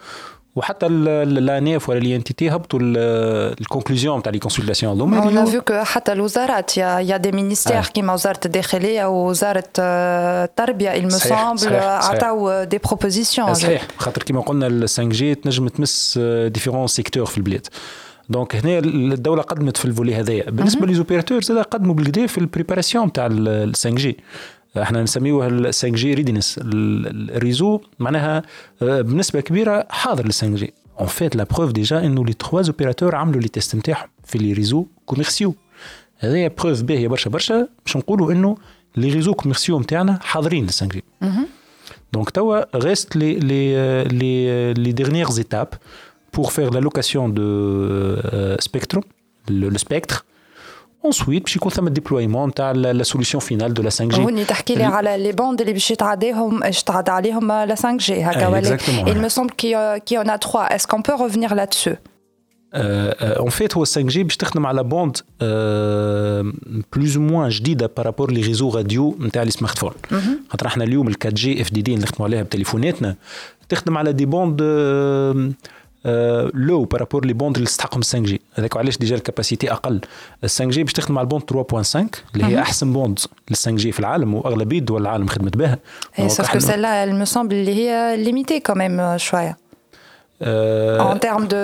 وحتى 0.55 0.85
ال 0.85 1.11
ANF 1.11 1.89
ولا 1.89 1.99
ال 1.99 2.12
INT 2.12 2.49
هبطوا 2.49 2.79
ال 2.81 2.93
conclusions 2.93 4.19
نتاع 4.19 4.31
les 4.31 4.39
consultations 4.39 4.95
هذوما. 4.95 5.45
Vu 5.45 5.61
que 5.71 5.73
حتى 5.73 6.11
الوزارات 6.11 6.71
a 6.79 7.17
des 7.17 7.31
ministères 7.31 7.71
آه. 7.71 7.91
كيما 7.93 8.13
وزارة 8.13 8.39
الداخلية 8.45 9.05
ووزارة 9.05 9.63
آه، 9.79 10.43
التربية 10.45 11.01
il 11.01 11.13
me 11.13 11.19
semble. 11.19 11.71
عطاو 11.73 12.65
des 12.65 12.89
propositions. 12.89 13.51
صحيح. 13.51 13.87
خاطر 13.97 14.23
كما 14.23 14.41
قلنا 14.41 14.67
ال 14.67 14.89
5 14.89 15.03
G 15.03 15.35
تنجم 15.35 15.67
تمس 15.67 16.19
différents 16.47 16.87
secteurs 16.87 17.25
في 17.25 17.37
البلاد. 17.37 17.67
donc 18.29 18.55
هنا 18.55 18.79
الدولة 18.79 19.41
قدمت 19.41 19.77
في 19.77 19.85
ال 19.85 19.90
volet 19.90 20.15
هذايا. 20.15 20.49
بالنسبة 20.49 20.87
les 20.87 21.00
opérateurs 21.00 21.41
زاد 21.41 21.57
قدموا 21.57 21.95
بالكدا 21.95 22.27
في 22.27 22.37
ال 22.37 22.43
préparation 22.43 23.11
تاع 23.11 23.27
ال 23.31 23.75
5 23.75 23.89
G 23.89 24.17
إحنا 24.77 25.03
نسميوها 25.03 25.47
ال 25.47 25.65
5 25.65 25.87
G 25.89 26.13
readiness 26.13 26.59
ال 26.63 26.80
réseau 26.80 27.81
معناها 27.99 28.43
آه، 28.81 29.01
بنسبة 29.01 29.41
كبيرة 29.41 29.87
حاضر 29.89 30.25
لل 30.25 30.33
5 30.33 30.55
G 30.55 30.73
en 30.99 31.07
fait 31.07 31.35
la 31.35 31.43
preuve 31.43 31.71
déjà 31.71 31.99
إنه 32.05 32.25
les 32.25 32.33
trois 32.33 32.61
opérateurs 32.67 33.15
عملوا 33.15 33.41
les 33.41 33.47
tests 33.47 33.75
نتاعهم 33.75 34.07
في 34.23 34.37
les 34.37 34.53
réseaux 34.53 34.85
commerciaux 35.05 35.55
هذايا 36.19 36.51
preuve 36.57 36.81
باهية 36.81 37.07
برشا 37.07 37.29
برشا. 37.29 37.67
باش 37.85 37.97
نقولوا 37.97 38.31
إنه 38.31 38.57
les 38.95 39.13
réseaux 39.13 39.33
commerciaux 39.33 39.79
نتاعنا 39.79 40.19
حاضرين 40.21 40.63
لل 40.63 40.69
5 40.69 40.87
G 40.87 41.03
reste 42.73 43.15
les, 43.15 43.39
les, 43.39 43.73
euh, 43.75 44.03
les, 44.05 44.47
euh, 44.47 44.73
les 44.73 44.93
dernières 44.93 45.39
étapes 45.39 45.75
pour 46.31 46.51
faire 46.51 46.69
l'allocation 46.71 47.29
de 47.29 47.41
euh, 47.41 48.55
spectrum, 48.59 49.03
le, 49.49 49.69
le 49.69 49.77
spectre. 49.77 50.25
Ensuite, 51.07 51.41
باش 51.41 51.55
يكون 51.55 51.71
ثم 51.71 51.87
ال 51.87 51.93
déploiement 51.93 52.53
تاع 52.53 52.73
la 52.73 53.05
solution 53.05 53.39
finale 53.39 53.73
de 53.73 53.83
la 53.83 53.89
5G. 53.89 54.19
هوني 54.19 54.45
تحكي 54.45 54.75
les 54.75 54.87
ال- 54.87 54.91
على 54.91 55.17
les 55.23 55.31
bandes 55.31 55.61
اللي 55.61 55.73
باش 55.73 55.91
يتعداهم 55.91 56.59
باش 56.59 56.83
تعدى 56.83 57.11
عليهم 57.11 57.47
la 57.51 57.75
5 57.75 57.97
G 57.97 58.23
هكا 58.23 58.45
آه، 58.45 58.49
ولا 58.49 58.77
exactement. 58.77 59.07
il 59.07 59.15
me 59.25 59.29
semble 59.35 59.51
qu'il 59.51 59.69
y 59.69 59.75
a- 59.75 59.99
qu'il 59.99 60.17
y 60.17 60.19
en 60.19 60.29
a 60.29 60.37
trois. 60.37 60.67
Est-ce 60.75 60.87
qu'on 60.87 61.01
peut 61.01 61.15
revenir 61.25 61.55
là-dessus? 61.55 61.95
en 62.73 63.49
fait 63.49 63.77
هو 63.77 63.85
5 63.85 63.97
G 64.07 64.23
باش 64.23 64.37
تخدم 64.37 64.65
على 64.65 64.83
bandes 64.83 65.17
plus 66.93 67.17
ou 67.17 67.23
moins 67.23 67.49
جديده 67.49 67.91
بارابور 67.97 68.31
لي 68.31 68.41
ريزو 68.41 68.69
راديو 68.69 69.17
نتاع 69.19 69.43
لي 69.43 69.51
سمارت 69.51 69.77
فون 69.77 69.91
خاطر 70.49 70.67
إحنا 70.67 70.83
اليوم 70.83 71.07
ال 71.07 71.15
4 71.25 71.33
G 71.33 71.61
FDD 71.61 71.93
اللي 71.93 72.03
نخدموا 72.03 72.27
عليها 72.27 72.43
بتليفوناتنا 72.43 73.15
تخدم 73.69 73.97
على 73.97 74.13
des 74.13 74.25
bandes 74.25 74.61
low 76.53 76.83
par 76.83 76.96
rapport 76.96 77.25
les 77.25 77.33
bandes 77.33 77.55
اللي 77.55 77.67
تستحقهم 77.67 78.01
5 78.01 78.19
G 78.19 78.41
هذاك 78.53 78.77
علاش 78.77 78.97
déjà 78.97 79.15
ال 79.15 79.21
capacité 79.21 79.71
أقل. 79.71 79.93
ال 80.43 80.49
5 80.49 80.65
G 80.65 80.83
باش 80.83 80.93
تخدم 80.93 81.17
على 81.17 81.25
ال 81.25 81.28
bande 81.28 81.43
3.5 81.43 81.97
اللي 82.35 82.45
هي 82.45 82.59
أحسن 82.59 82.93
bande 82.93 83.19
لل 83.49 83.55
5 83.55 83.71
G 83.71 83.91
في 83.91 83.99
العالم 83.99 84.33
واغلبيه 84.35 84.79
دول 84.79 85.01
العالم 85.01 85.27
خدمت 85.27 85.57
بها. 85.57 85.77
إحنا- 86.21 86.29
celle-là 86.59 87.05
elle 87.05 87.27
me 87.27 87.31
semble 87.33 87.51
اللي 87.51 87.75
هي 87.75 88.15
euh, 89.13 89.17
شوية 89.17 89.57
آه، 90.41 91.13
en 91.13 91.17
termes 91.17 91.47
de 91.47 91.55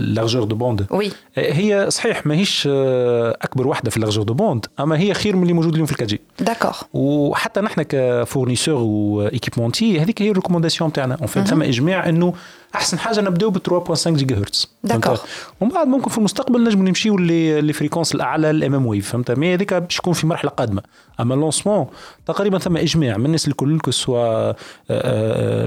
largeur 0.00 0.44
de 0.44 0.56
bande 0.56 0.86
oui. 0.92 1.12
هي 1.36 1.86
صحيح 1.90 2.26
ماهيش 2.26 2.68
آه، 2.70 3.36
أكبر 3.42 3.66
واحدة 3.66 3.90
في 3.90 3.96
ال 3.96 3.99
largeur 3.99 4.24
de 4.24 4.34
bande 4.34 4.66
أما 4.80 4.98
هي 4.98 5.14
خير 5.14 5.36
من 5.36 5.42
اللي 5.42 5.52
موجود 5.52 5.72
اليوم 5.72 5.86
في 5.86 5.92
الكاجي 5.92 6.20
d'accord. 6.42 6.84
وحتى 6.92 7.60
نحن 7.60 7.82
ك 7.82 7.90
fournisseur 7.90 8.80
و 8.82 8.90
équipementier 8.90 10.00
هذيك 10.00 10.22
هي 10.22 10.30
ال 10.30 10.34
recommandation 10.34 10.92
تاعنا 10.92 11.14
en 11.14 11.26
fait 11.26 11.46
ثم 11.48 11.62
إجماع 11.62 12.08
إنه 12.08 12.34
أحسن 12.74 12.98
حاجة 12.98 13.20
نبدأو 13.20 13.50
ب 13.50 13.58
3.5 13.58 14.08
gigahertz 14.08 14.68
D'accord. 14.88 15.18
ومن 15.60 15.70
بعد 15.70 15.86
ممكن 15.86 16.10
في 16.10 16.18
المستقبل 16.18 16.64
نجم 16.64 16.88
نمشيو 16.88 17.18
les 17.18 17.72
fréquences 17.72 18.14
الأعلى 18.14 18.50
ال 18.50 18.74
mmWave 18.74 19.08
فهمت؟ 19.12 19.30
mais 19.30 19.54
هذيك 19.54 19.74
باش 19.74 19.98
يكون 19.98 20.12
في 20.12 20.26
مرحلة 20.26 20.50
قادمة. 20.50 20.82
أما 21.20 21.34
ال 21.34 21.39
lancement 21.39 21.86
تقريبا 22.26 22.58
ثم 22.58 22.76
إجماع 22.76 23.16
من 23.16 23.26
الناس 23.26 23.48
الكل 23.48 23.78
que 23.80 23.90
ce 23.90 24.11
soit 24.11 24.52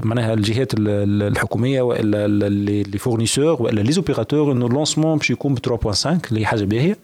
معناها 0.06 0.34
الجهات 0.34 0.74
ال- 0.74 0.88
ال- 0.88 1.22
الحكومية 1.22 1.82
وإلا 1.82 2.24
ال- 2.26 2.90
les 2.90 2.98
fournisseurs 2.98 3.62
وإلا 3.62 3.80
les 3.80 3.92
opérateurs 3.92 4.52
إنه 4.52 4.66
ال 4.66 4.71
lancement 4.71 5.18
باش 5.18 5.30
يكون 5.30 5.54
ب 5.54 5.58
3.5 5.58 6.06
اللي 6.28 6.40
هي 6.40 6.46
حاجة 6.46 6.64
باهية. 6.64 6.98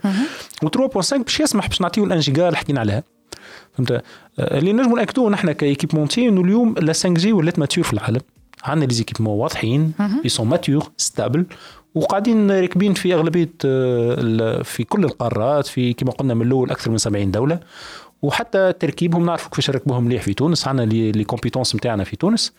و 0.62 0.68
3.5 0.68 1.16
باش 1.22 1.40
يسمح 1.40 1.66
باش 1.68 1.80
نعطيو 1.80 2.04
ال 2.04 2.08
1 2.10 2.20
جيجا 2.20 2.46
اللي 2.46 2.56
حكينا 2.56 2.80
عليها. 2.80 3.02
فهمت؟ 3.76 3.92
آه، 3.92 4.02
اللي 4.58 4.72
نجموا 4.72 4.98
نأكدوه 4.98 5.30
نحن 5.30 5.52
ك 5.52 5.58
équipementier 5.58 6.28
إنه 6.28 6.40
اليوم 6.40 6.74
la 6.78 6.92
5 6.92 7.08
G 7.14 7.32
ولات 7.32 7.58
mature 7.58 7.86
في 7.86 7.92
العالم. 7.92 8.20
عندنا 8.64 8.84
les 8.88 8.94
équipements 8.94 9.38
واضحين 9.38 9.92
et 10.24 10.28
sont 10.28 10.48
matures 10.48 10.90
stables 10.96 11.46
وقاعدين 11.94 12.50
راكبين 12.50 12.94
في 12.94 13.14
أغلبية 13.14 13.50
آه، 13.64 14.16
ال- 14.20 14.64
في 14.64 14.84
كل 14.84 15.04
القارات 15.04 15.66
في 15.66 15.92
كما 15.92 16.10
قلنا 16.12 16.34
من 16.34 16.46
الأول 16.46 16.70
أكثر 16.70 16.90
من 16.90 16.98
70 16.98 17.30
دولة. 17.30 17.60
وحتى 18.22 18.72
تركيبهم 18.72 19.26
نعرفوا 19.26 19.50
كيفاش 19.50 19.70
ركبوهم 19.70 20.04
مليح 20.04 20.22
في 20.22 20.34
تونس 20.34 20.68
عندنا 20.68 20.86
les 20.92 21.24
compétences 21.24 21.76
نتاعنا 21.76 22.04
في 22.04 22.16
تونس. 22.16 22.52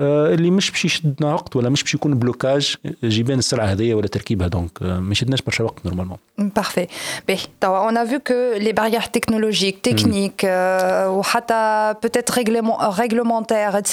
اللي 0.00 0.50
مش 0.50 0.70
باش 0.70 0.84
يشدنا 0.84 1.34
وقت 1.34 1.56
ولا 1.56 1.68
مش 1.68 1.82
باش 1.82 1.94
يكون 1.94 2.14
blocage 2.14 2.74
جيبان 3.04 3.38
السرعه 3.38 3.66
هذيا 3.66 3.94
ولا 3.94 4.06
تركيبها 4.06 4.48
donc 4.48 4.70
آه، 4.82 4.98
ما 5.00 5.12
يشدناش 5.12 5.42
برشا 5.42 5.64
وقت 5.64 5.86
normalement 5.86 6.16
Parfait. 6.60 6.88
Ben, 7.28 7.38
t'as- 7.60 7.80
on 7.90 7.94
a 8.02 8.04
vu 8.12 8.18
que 8.28 8.38
les 8.66 8.74
barrières 8.80 9.08
technologiques, 9.16 9.80
techniques, 9.90 10.44
euh, 10.44 11.08
ou 11.16 11.20
حتى 11.34 11.62
peut-être 12.04 12.30
réglement- 12.40 12.78
euh, 12.84 12.88
réglementaires, 13.04 13.74
etc., 13.82 13.92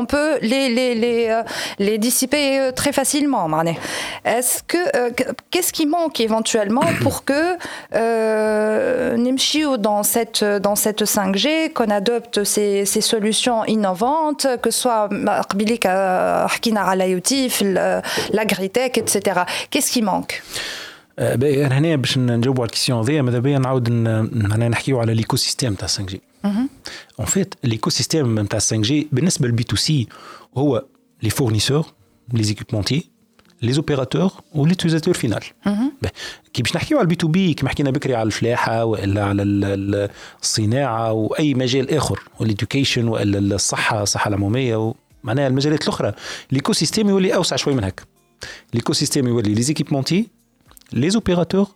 on 0.00 0.04
peut 0.12 0.32
les, 0.50 0.66
les, 0.78 0.92
les, 1.04 1.20
euh, 1.28 1.42
les 1.86 1.96
dissiper 2.06 2.46
euh, 2.60 2.70
très 2.80 2.92
facilement. 3.00 3.44
Maintenant. 3.54 3.74
Est-ce 4.36 4.54
que 4.70 4.78
euh, 4.96 5.10
que- 5.18 5.30
qu'est-ce 5.50 5.72
qui 5.76 5.86
manque 5.96 6.16
éventuellement 6.28 6.86
pour 7.04 7.16
que 7.28 7.42
euh, 8.12 9.16
نمشيوا 9.16 9.76
dans 9.88 10.02
cette 10.14 10.44
dans 10.66 10.76
cette 10.84 11.02
5G 11.16 11.46
qu'on 11.74 11.90
adopte 12.00 12.36
ces, 12.54 12.84
ces 12.92 13.00
solutions 13.14 13.60
innovantes, 13.74 14.46
que 14.62 14.70
ce 14.70 14.78
soit 14.84 15.08
قبيلي 15.40 15.78
حكينا 16.48 16.80
على 16.80 17.20
IoT, 17.20 17.28
في 17.50 18.02
etc. 18.98 19.44
Qu'est-ce 19.70 19.92
qui 19.92 20.02
manque? 20.02 20.34
آه، 21.18 21.34
باهي 21.34 21.66
أنا 21.66 21.78
هنا 21.78 21.96
باش 21.96 22.18
نجاوبوا 22.18 22.62
على 22.62 22.68
ال 22.68 22.71
question 22.71 22.98
هذيا 22.98 23.22
ماذا 23.22 23.38
بيا 23.38 23.58
نعاود 23.58 23.90
معناها 23.90 24.68
نحكيو 24.68 25.00
على 25.00 25.14
l'écosystème 25.14 25.74
تاع 25.74 25.88
5 25.88 26.04
G 26.06 26.20
en 27.18 27.26
fait 27.26 27.54
l'écosystème 27.64 28.38
نتاع 28.40 28.58
5 28.58 28.76
G 28.76 29.08
بالنسبة 29.12 29.46
لل 29.46 29.57
B 29.57 29.62
to 29.62 29.76
C 29.76 30.08
هو 30.56 30.84
les 31.22 31.30
fournisseurs 31.30 31.86
les 32.32 32.42
équipementiers 32.42 33.10
les 33.62 33.72
opérateurs 33.72 34.30
و 34.54 34.58
l'utilisateur 34.58 35.14
final 35.14 35.42
كي 36.52 36.62
باش 36.62 36.76
نحكيو 36.76 36.98
على 36.98 37.04
ال 37.04 37.09
B 37.09 37.14
to 37.14 37.28
B 37.28 37.54
كيما 37.54 37.70
حكينا 37.70 37.90
بكري 37.90 38.14
على 38.14 38.26
الفلاحة 38.26 38.84
وإلا 38.84 39.24
على 39.24 39.42
ال- 39.42 39.64
ال- 39.64 40.10
الصناعة 40.42 41.12
وأي 41.12 41.54
مجال 41.54 41.94
آخر 41.94 42.20
وال 42.40 42.52
education 42.52 43.08
وإلا 43.08 43.54
الصحة 43.54 44.02
الصحة 44.02 44.28
العمومية 44.28 44.94
معناها 45.24 45.46
المجالات 45.46 45.82
الأخرى. 45.82 46.12
l'écosystème 46.52 47.08
يولي 47.08 47.34
أوسع 47.34 47.56
شوي 47.56 47.74
من 47.74 47.84
هكا. 47.84 48.04
l'écosystème 48.74 49.28
يولي 49.28 49.54
les 49.54 49.62
équipementiers 49.62 50.28
les 50.92 51.10
opérateurs 51.10 51.66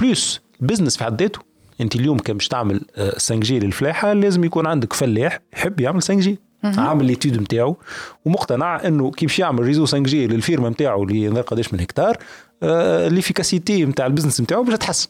plus 0.00 0.40
ال 0.60 0.64
business 0.64 0.96
في 0.96 1.04
حد 1.04 1.22
ذاته. 1.22 1.40
أنت 1.80 1.96
اليوم 1.96 2.18
كان 2.18 2.36
باش 2.36 2.48
تعمل 2.48 2.80
5 2.96 3.36
G 3.36 3.58
للفلاحة 3.58 4.12
لازم 4.12 4.44
يكون 4.44 4.66
عندك 4.66 4.92
فلاح 4.92 5.40
يحب 5.52 5.80
يعمل 5.80 6.02
5 6.02 6.14
G 6.14 6.38
عامل 6.64 7.04
l'étude 7.04 7.40
نتاعو 7.40 7.76
ومقتنع 8.24 8.86
إنه 8.86 9.10
كي 9.10 9.26
باش 9.26 9.38
يعمل 9.38 9.64
réseau 9.64 9.86
5 9.86 10.02
G 10.02 10.26
للفيرما 10.26 10.68
نتاعو 10.68 11.04
اللي 11.04 11.28
نظر 11.28 11.40
قداش 11.40 11.74
من 11.74 11.80
هكتار 11.80 12.16
آه، 12.62 13.08
l'efficacité 13.08 13.84
نتاع 13.84 14.06
ال 14.06 14.10
business 14.10 14.40
نتاعو 14.40 14.62
باش 14.62 14.74
تتحسن 14.74 15.08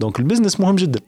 donc 0.00 0.18
ال 0.18 0.23
business 0.23 0.60
مهم 0.60 0.76
جدا. 0.76 1.00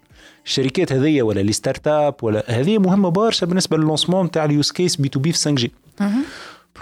الشركات 0.47 0.93
هذيا 0.93 1.23
ولا 1.23 1.41
les 1.41 1.53
startups 1.53 2.15
ولا 2.23 2.45
هذه 2.49 2.79
مهمة 2.79 3.09
برشا 3.09 3.47
بالنسبة 3.47 3.77
لل 3.77 3.86
lancement 3.86 4.27
نتاع 4.27 4.45
ال 4.45 4.51
use 4.51 4.71
case 4.71 4.97
B 4.97 5.09
to 5.09 5.21
B 5.21 5.33
في 5.33 5.39
5 5.39 5.51
G 5.55 5.73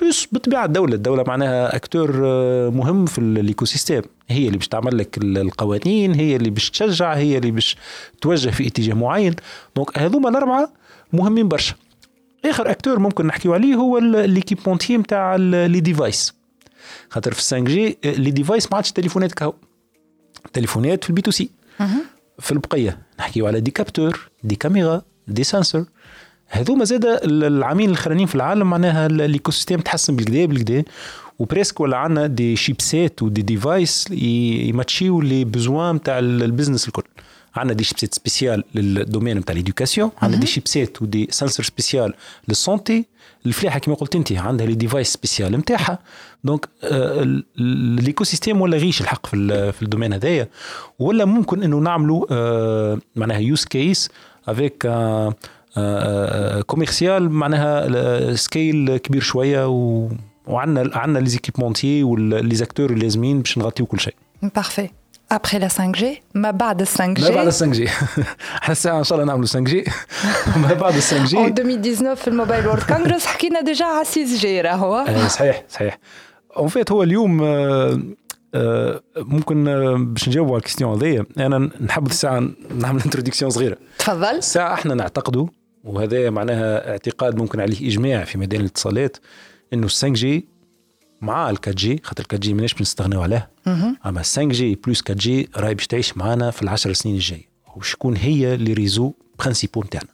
plus 0.00 0.28
بطبيعة 0.32 0.64
الدولة 0.64 0.94
الدولة 0.94 1.24
معناها 1.26 1.76
acteur 1.76 2.20
آه، 2.24 2.68
مهم 2.70 3.06
في 3.06 3.18
ال 3.18 3.64
écosystème 3.64 4.02
هي 4.28 4.46
اللي 4.46 4.58
باش 4.58 4.68
تعمل 4.68 4.98
لك 4.98 5.18
ال- 5.18 5.38
القوانين 5.38 6.14
هي 6.14 6.36
اللي 6.36 6.50
باش 6.50 6.70
تشجع 6.70 7.12
هي 7.14 7.38
اللي 7.38 7.50
باش 7.50 7.76
توجه 8.20 8.50
في 8.50 8.66
اتجاه 8.66 8.94
معين. 8.94 9.34
donc 9.76 9.98
هذوما 9.98 10.28
الأربعة 10.28 10.72
مهمين 11.12 11.48
برشا. 11.48 11.74
آخر 12.44 12.70
acteur 12.70 12.98
ممكن 12.98 13.26
نحكيو 13.26 13.54
عليه 13.54 13.74
هو 13.74 13.98
l'équipementier 13.98 14.96
نتاع 14.96 15.36
les 15.36 15.80
devices 15.80 16.34
خاطر 17.10 17.32
في 17.32 17.40
5 17.40 17.58
G 17.58 17.98
les 18.04 18.30
devices 18.30 18.70
ما 18.72 18.76
عادش 18.76 18.92
تليفونات 18.92 19.32
كهو. 19.32 19.54
تليفونات 20.52 21.04
في 21.04 21.10
ال 21.10 21.16
B 21.16 21.22
to 21.22 21.30
C. 21.30 21.50
في 22.38 22.52
البقية. 22.52 22.98
نحكيو 23.18 23.46
على 23.46 23.60
des 23.60 23.70
capteurs 23.70 24.28
des 24.44 24.56
caméras 24.56 25.02
des 25.28 25.44
sensors 25.44 25.84
هذوما 26.48 26.84
زاد 26.84 27.04
العامين 27.24 27.88
الأخرانيين 27.90 28.26
في 28.26 28.34
العالم 28.34 28.70
معناها 28.70 29.06
ال- 29.06 29.20
ال 29.20 29.50
écosystème 29.50 29.80
تحسن 29.80 30.16
بالكدا 30.16 30.46
بالكدا. 30.46 30.84
و 31.38 31.43
presque 31.43 31.80
ولا 31.80 31.96
عندنا 31.96 32.26
des 32.26 32.56
chipsets 32.56 33.22
و 33.22 33.27
des 33.27 33.42
devices 33.42 34.10
يماتشيو 34.10 35.20
les 35.20 35.44
besoins 35.44 35.94
نتاع 35.94 36.18
ال- 36.18 36.42
ال 36.42 36.47
business 36.47 36.86
الكل. 36.88 37.02
عندنا 37.56 37.74
des 37.76 37.84
chipsets 37.84 38.14
spécial 38.14 38.64
لل 38.74 38.88
domaine 38.88 39.38
نتاع 39.38 39.54
l'éducation 39.54 40.10
عندنا 40.22 40.40
des 40.40 40.46
chipsets 40.46 41.02
و 41.02 41.09
des 41.09 41.28
sensors 41.30 41.66
spécial 41.66 42.14
لل 42.48 42.62
santé. 42.62 43.04
الفلاحة 43.46 43.78
كما 43.78 43.94
قلت 43.94 44.16
انت 44.16 44.32
عندها 44.32 44.66
les 44.66 44.74
devices 44.74 45.12
spécial 45.12 45.52
نتاعها 45.52 45.98
donc 46.44 46.68
آه، 46.84 47.22
ال- 47.22 47.44
ال- 47.60 47.98
ال 47.98 48.24
écosystème 48.24 48.60
ولا 48.60 48.76
riche 48.76 49.00
الحق 49.00 49.26
في 49.26 49.72
في 49.72 49.82
ال 49.82 49.86
domaine 49.86 50.12
هذايا. 50.12 50.48
ولا 50.98 51.24
ممكن 51.24 51.62
إنه 51.62 51.76
نعملوا 51.78 52.26
آه، 52.30 52.98
معناها 53.16 53.38
use 53.38 53.64
case 53.64 54.10
avec 54.48 54.86
commercial 56.66 57.30
معناها 57.30 58.34
scale 58.34 58.96
كبير 58.96 59.20
شوية 59.22 59.66
وعندنا 60.46 60.90
عندنا 60.98 61.18
les 61.18 61.28
équipementiers 61.28 62.54
و 62.54 62.57
les 62.57 62.67
acteurs 62.67 62.90
اللازمين 62.90 63.38
باش 63.42 63.58
نغطيو 63.58 63.86
كل 63.86 64.00
شيء. 64.00 64.14
Parfait 64.42 64.88
après 65.32 65.58
la 65.58 65.68
5 65.68 65.92
G 65.92 66.22
ما 66.34 66.50
بعد 66.50 66.80
ال 66.80 66.86
5 66.86 67.04
ما 67.06 67.12
بعد 67.12 67.48
G 67.48 67.50
5 67.50 67.66
G 67.66 67.88
إحنا 68.62 68.72
الساعة 68.72 68.98
ان 68.98 69.04
شاء 69.04 69.18
الله 69.18 69.26
نعملوا 69.26 69.46
5 69.46 69.60
G 69.60 69.84
ما 70.56 70.74
بعد 70.74 70.92
5 70.92 71.18
En 71.18 71.26
G 71.26 71.46
2019 71.46 72.16
في 72.16 72.28
ال 72.28 72.34
Mobile 72.34 72.66
World 72.66 72.82
Congress 72.82 73.26
حكينا 73.26 73.60
déjà 73.60 73.84
على 73.84 74.04
6 74.04 74.24
G 74.24 74.60
راهو 74.60 75.06
صحيح 75.28 75.64
صحيح 75.68 75.98
en 76.56 76.68
fait 76.68 76.92
هو 76.92 77.02
اليوم 77.02 77.42
آه، 77.42 78.00
آه، 78.54 79.02
ممكن 79.16 79.68
آه، 79.68 79.96
باش 79.98 80.28
نجاوبوا 80.28 80.52
على 80.52 80.58
ال 80.58 80.62
question 80.62 80.96
هذيا 80.96 81.26
أنا 81.38 81.70
نحب 81.80 82.06
الساعة 82.06 82.48
نعمل 82.78 83.02
introduction 83.04 83.50
صغيرة. 83.50 83.76
تفضل. 83.98 84.24
الساعة 84.24 84.74
إحنا 84.74 84.94
نعتقدوا 84.94 85.46
وهذا 85.84 86.30
معناها 86.30 86.90
اعتقاد 86.90 87.36
ممكن 87.36 87.60
عليه 87.60 87.88
إجماع 87.88 88.24
في 88.24 88.38
ميدان 88.38 88.60
الاتصالات 88.60 89.16
إنه 89.72 89.86
ال 89.86 89.90
5 89.90 90.08
G 90.08 90.48
مع 91.20 91.50
ال 91.50 91.56
4 91.56 91.74
G 91.74 92.00
خاطر 92.04 92.22
ال 92.22 92.26
4 92.32 92.40
G 92.40 92.54
ماناش 92.54 92.74
بنستغناو 92.74 93.22
عليه. 93.22 93.50
أما 94.06 94.22
5 94.22 94.44
G 94.44 94.74
plus 94.86 95.00
4 95.00 95.16
G 95.18 95.48
راهي 95.56 95.74
باش 95.74 95.86
تعيش 95.86 96.16
معنا 96.16 96.50
في 96.50 96.62
العشر 96.62 96.92
سنين 96.92 97.14
الجايه 97.14 97.48
وشكون 97.76 98.16
هي 98.16 98.56
les 98.56 98.72
réseaux 98.72 99.12
principaux 99.38 99.82
نتاعنا؟ 99.82 100.08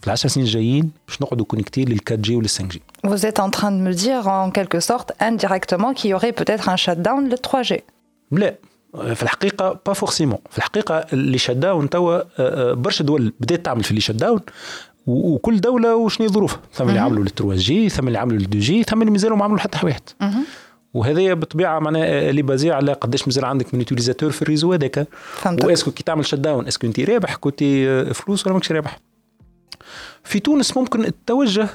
في 0.00 0.06
العشر 0.06 0.28
سنين 0.28 0.46
الجايين 0.46 0.90
باش 1.08 1.22
نقعدوا 1.22 1.46
connectés 1.46 1.84
لل 1.84 2.00
4 2.10 2.16
G 2.16 2.36
ولل 2.36 2.48
5 2.48 2.68
G. 2.68 2.82
Vous 3.06 3.26
êtes 3.26 3.40
en 3.40 3.50
train 3.50 3.70
de 3.70 3.80
me 3.88 3.92
dire 3.92 4.28
en 4.28 4.50
quelque 4.50 4.80
sorte 4.80 5.12
indirectement 5.20 5.94
qu'il 5.94 6.10
y 6.10 6.14
aurait 6.14 6.32
peut-être 6.32 6.68
un 6.68 6.76
shutdown 6.76 7.28
le 7.28 7.36
3G. 7.36 7.80
لا. 8.30 8.54
في 8.96 9.22
الحقيقة 9.22 9.80
pas 9.86 9.92
forcément 9.92 10.38
في 10.50 10.58
الحقيقة 10.58 11.06
les 11.12 11.38
shutdown 11.38 11.90
توا 11.90 12.16
آه، 12.16 12.24
آه، 12.38 12.72
برشا 12.72 13.04
دول 13.04 13.32
بدات 13.40 13.64
تعمل 13.64 13.84
في 13.84 13.90
les 13.90 14.00
shutdown 14.00 14.40
وكل 15.06 15.60
دولة 15.60 15.96
وشنو 15.96 16.28
ظروفها 16.28 16.60
ثم 16.72 16.88
اللي 16.88 17.00
عملوا 17.00 17.24
لل 17.24 17.30
3 17.30 17.54
G 17.54 17.88
ثم 17.88 18.08
اللي 18.08 18.18
عملوا 18.18 18.38
لل 18.38 18.44
2 18.44 18.60
G 18.60 18.82
ثم 18.82 19.00
اللي 19.00 19.12
مازالوا 19.12 19.36
ما 19.36 19.44
عملوا 19.44 19.58
حتى 19.58 19.78
واحد 19.84 20.02
وهذايا 20.94 21.34
بالطبيعه 21.34 21.78
معناها 21.78 22.30
اللي 22.30 22.42
basé 22.42 22.70
على 22.70 22.92
قداش 22.92 23.28
مازال 23.28 23.44
عندك 23.44 23.74
من 23.74 23.80
utilisateurs 23.80 24.30
في 24.30 24.42
ال 24.42 24.46
réseau 24.46 24.72
هذاك. 24.72 25.08
و 25.64 25.67
est-ce 25.67 25.82
que 25.82 25.90
كي 25.90 26.02
تعمل 26.02 26.26
shutdown 26.26 26.34
est-ce 26.34 26.66
que 26.66 26.86
انت 26.86 27.00
رابح؟ 27.00 27.34
كنت 27.34 27.64
فلوس 28.14 28.46
ولا 28.46 28.54
ماكش 28.54 28.72
رابح. 28.72 28.98
في 30.24 30.40
تونس 30.40 30.76
ممكن 30.76 31.04
التوجه 31.04 31.68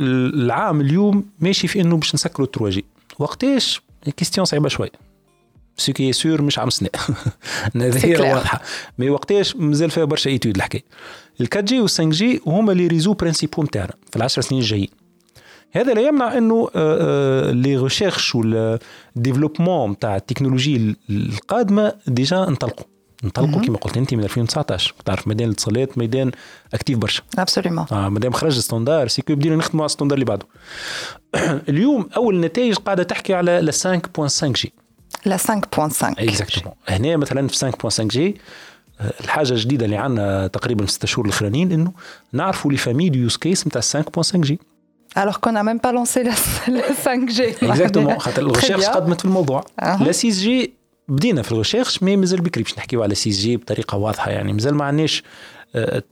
العام 0.00 0.80
اليوم 0.80 1.24
ماشي 1.40 1.68
في 1.68 1.80
إنه 1.80 1.96
باش 1.96 2.14
نسكروا 2.14 2.46
3 2.46 2.68
G. 2.68 2.84
وقتاش؟ 3.18 3.82
question 4.16 4.44
صعيبة 4.44 4.68
شوية 4.68 5.07
ce 5.78 5.92
qui 5.92 6.12
sûr 6.12 6.42
مش 6.42 6.58
عام 6.58 6.70
سنة 6.70 6.88
هذه. 7.76 8.20
واضحه 8.20 8.62
mais 8.98 9.10
وقتاش 9.10 9.56
مازال 9.56 9.90
فيها 9.90 10.04
برشا 10.04 10.30
études 10.30 10.56
الحكاية 10.56 10.84
ال 11.40 11.48
4 11.52 11.64
G 11.64 11.80
وال 11.80 11.88
5 11.88 12.10
G 12.10 12.40
هما 12.46 12.72
les 12.72 12.86
réseaux 12.86 13.12
principaux 13.12 13.62
نتاعنا 13.62 13.92
في 14.10 14.16
العشر 14.16 14.42
سنين 14.42 14.60
الجايين. 14.60 14.88
هذا 15.72 15.94
لا 15.94 16.00
يمنع 16.00 16.38
إنه 16.38 16.70
les 17.52 17.76
recherches 17.76 18.34
وال 18.34 18.55
développement 18.55 19.90
نتاع 19.90 20.16
التكنولوجي 20.16 20.96
القادمة 21.10 21.92
déjà 22.06 22.48
انطلقوا. 22.48 22.84
انطلقوا 23.24 23.62
كما 23.62 23.76
قلت 23.76 23.96
أنت 23.96 24.14
من 24.14 24.24
2019 24.24 24.94
تعرف 25.04 25.28
ميدان 25.28 25.48
الاتصالات 25.48 25.98
ميدان 25.98 26.30
actif 26.74 26.98
برشا. 26.98 27.22
Absolument. 27.40 27.92
آه 27.92 28.08
مادام 28.08 28.32
خرج 28.32 28.56
ال 28.56 28.62
standard 28.62 29.08
c'est 29.08 29.24
que 29.24 29.34
بدينا 29.34 29.56
نخدموا 29.56 29.82
على 29.82 29.86
ال 29.86 29.89
standard 29.89 30.14
اللي 30.14 30.24
بعده. 30.24 30.46
اليوم 31.68 32.08
أول 32.16 32.40
نتائج 32.40 32.74
قاعدة 32.74 33.02
تحكي 33.02 33.34
على 33.34 33.60
la 33.60 33.72
5.5 33.72 34.44
G. 34.44 34.72
La 35.26 35.36
5.5. 35.36 36.02
Exactement 36.02 36.74
هنا 36.88 37.16
مثلا 37.16 37.48
في 37.48 37.72
5.5 37.88 38.00
G 38.02 38.36
آه، 39.00 39.12
الحاجة 39.20 39.52
الجديدة 39.52 39.84
اللي 39.84 39.96
عندنا 39.96 40.46
تقريبا 40.46 40.86
في 40.86 40.92
6 40.92 41.06
شهور 41.06 41.26
الاخرانيين 41.26 41.72
إنه 41.72 41.92
نعرفوا 42.32 42.70
les 42.70 42.76
familles 42.76 43.08
de 43.08 43.18
use 43.18 43.36
case 43.36 43.66
نتاع 43.66 44.02
5.5 44.02 44.36
G 44.36 44.58
Alors 45.16 45.40
qu'on 45.40 45.52
n'a 45.52 45.62
même 45.62 45.80
pas 45.80 45.92
lancé 45.92 46.22
la, 46.22 46.34
la 46.76 46.82
5G. 47.04 47.64
Exactement 47.64 48.18
خاطر 48.18 48.52
bien. 48.52 48.90
قدمت 48.90 49.18
في 49.18 49.24
الموضوع 49.24 49.64
أها. 49.80 50.04
la 50.04 50.12
6 50.12 50.28
G 50.28 50.72
بدينا 51.08 51.42
في 51.42 51.52
ال 51.52 51.57
recherche 51.57 52.02
mais 52.02 52.16
مازال 52.16 52.40
بكري 52.40 52.62
باش 52.62 52.78
نحكيو 52.78 53.02
على 53.02 53.14
6 53.14 53.30
G 53.30 53.56
بطريقة 53.56 53.98
واضحة 53.98 54.30
يعني 54.30 54.52
مازال 54.52 54.74
ما 54.74 54.84
عندناش 54.84 55.22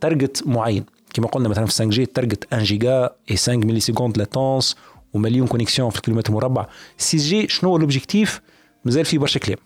target 0.01 0.43
معين 0.47 0.85
كما 1.15 1.27
قلنا 1.27 1.49
مثلا 1.49 1.67
في 1.67 1.73
5 1.73 1.85
G 1.85 2.07
target 2.07 2.45
1 2.53 2.63
giga 2.63 3.11
et 3.31 3.37
5 3.37 3.57
millisecondes 3.57 4.19
latence 4.19 4.77
ومليون 5.15 5.47
connexions 5.47 5.91
في 5.91 5.97
الكيلومتر 5.97 6.33
مربع 6.33 6.67
6G 6.99 7.49
شنو 7.49 7.71
هو 7.71 7.77
ال 7.77 7.84
objectif 7.84 8.41
مازال 8.87 9.05
فيه 9.05 9.19
برشا 9.19 9.41
كلام. 9.41 9.59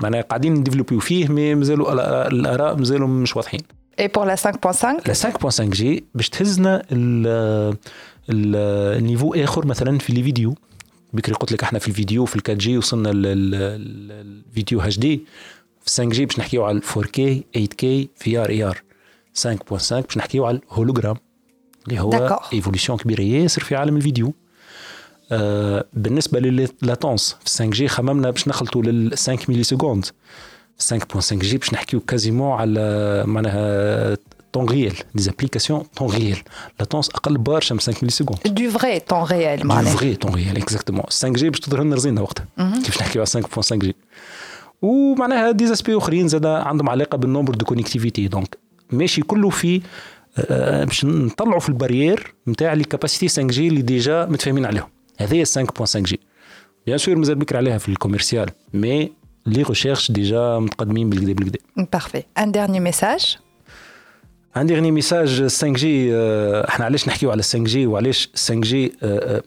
معناها 0.00 0.20
قاعدين 0.20 0.54
ن 0.54 0.58
développ 0.58 0.92
يو 0.92 1.00
فيه 1.00 1.28
mais 1.28 1.54
مازالوا 1.54 1.92
الآراء 2.28 2.76
مازالوا 2.76 3.08
مش 3.08 3.36
واضحين. 3.36 3.60
Et 4.00 4.04
pour 4.08 4.24
la 4.24 4.36
5.5 4.36 4.84
لا 5.06 5.14
5.5G 5.14 6.04
باش 6.14 6.28
تهزنا 6.28 6.82
ال- 6.92 7.76
ال- 8.30 8.98
ال 8.98 9.03
niveau 9.03 9.34
آخر 9.34 9.66
مثلا 9.66 9.98
في 9.98 10.12
les 10.12 10.22
vidéos. 10.22 10.54
بكري 11.12 11.34
قلت 11.34 11.52
لك 11.52 11.62
إحنا 11.62 11.78
في 11.78 11.88
الفيديو 11.88 12.24
في 12.24 12.36
ال 12.36 12.40
4 12.48 12.56
جي 12.58 12.78
وصلنا 12.78 13.08
للفيديو 13.08 14.80
اتش 14.80 14.98
دي 14.98 15.16
في 15.84 15.90
5 15.90 16.04
جي 16.04 16.26
باش 16.26 16.38
نحكيو 16.38 16.64
على 16.64 16.80
4K 16.80 17.20
8K 17.58 17.84
VR 18.16 18.48
AR 18.48 18.82
5.5 19.38 19.92
باش 19.94 20.16
نحكيو 20.16 20.44
على 20.46 20.60
ال 20.70 20.74
hologramme 20.74 21.16
اللي 21.88 22.00
هو 22.00 22.10
D'accord. 22.10 22.52
évolution 22.52 22.98
كبيرة 22.98 23.20
ياسر 23.22 23.62
في 23.62 23.76
عالم 23.76 23.96
الفيديو. 23.96 24.34
بالنسبة 25.92 26.40
لل 26.40 26.61
latence 26.61 27.36
في 27.44 27.50
5G 27.50 27.88
خممنا 27.88 28.30
باش 28.30 28.48
نخلطوا 28.48 28.82
لل 28.82 29.10
5 29.10 29.38
millisecondes 29.48 30.06
5.5G 30.82 31.58
باش 31.58 31.72
نحكيو 31.74 32.00
quasiment 32.00 32.52
على 32.52 33.24
معناها 33.26 34.16
temps 34.52 34.68
réel 34.68 34.94
des 35.14 35.30
applications 35.30 35.82
temps 35.96 36.10
réel 36.10 36.38
la 36.80 36.87
latence 36.87 37.10
أقل 37.10 37.38
برشا 37.38 37.74
من 37.74 37.80
5 37.80 37.94
millisecondes 38.02 38.38
du 38.40 38.76
vrai 38.78 38.98
temps 38.98 39.28
réel 39.30 39.62
دو 39.62 39.68
معناها. 39.68 39.96
vrai 39.96 40.14
temps 40.14 40.34
réel 40.34 40.56
exactement 40.56 41.02
5G 41.02 41.50
باش 41.50 41.60
تظهر 41.60 41.82
لنا 41.82 41.96
رزينة 41.96 42.22
وقتها. 42.22 42.46
كيفاش 42.84 43.00
نحكيو 43.00 43.24
على 43.34 43.42
5.5G. 43.62 43.96
ومعناها 44.82 45.50
des 45.50 45.64
aspects 45.64 45.96
أخرين 45.96 46.28
زاد 46.28 46.46
عندهم 46.46 46.88
علاقة 46.88 47.18
بال 47.18 47.27
nombre 47.27 47.54
de 47.54 47.64
connectivités 47.64 48.28
donc 48.28 48.58
ماشي 48.90 49.22
كله 49.22 49.50
في 49.50 49.80
آه، 50.38 50.84
باش 50.84 51.04
نطلعوا 51.04 51.60
في 51.60 51.68
ال 51.68 51.75
barrières 51.75 52.34
نتاع 52.48 52.72
les 52.72 52.84
capacités 52.84 53.28
5G 53.28 53.68
اللي 53.68 53.82
déjà 53.82 54.26
متفاهمين 54.26 54.66
عليهم. 54.66 54.86
هذه 55.18 55.44
5.5G 55.44 56.20
bien 56.86 56.98
sûr 56.98 57.16
مازال 57.16 57.34
بكر 57.34 57.56
عليها 57.56 57.78
في 57.78 57.88
ال 57.88 57.94
commercial 57.94 58.50
mais 58.74 59.12
les 59.46 59.62
recherches 59.62 60.12
déjà 60.12 60.58
متقدمين 60.58 61.10
بالقدا 61.10 61.32
بالقدا 61.32 61.58
parfait 61.92 62.22
un 62.38 62.52
dernier 62.52 62.80
message 62.80 63.38
عندي 64.56 64.76
غني 64.76 64.90
message 64.90 65.40
5G 65.40 66.10
إحنا 66.68 66.84
علاش 66.84 67.08
نحكيو 67.08 67.30
على 67.30 67.42
5G 67.42 67.86
وعلاش 67.86 68.28
5G 68.34 68.92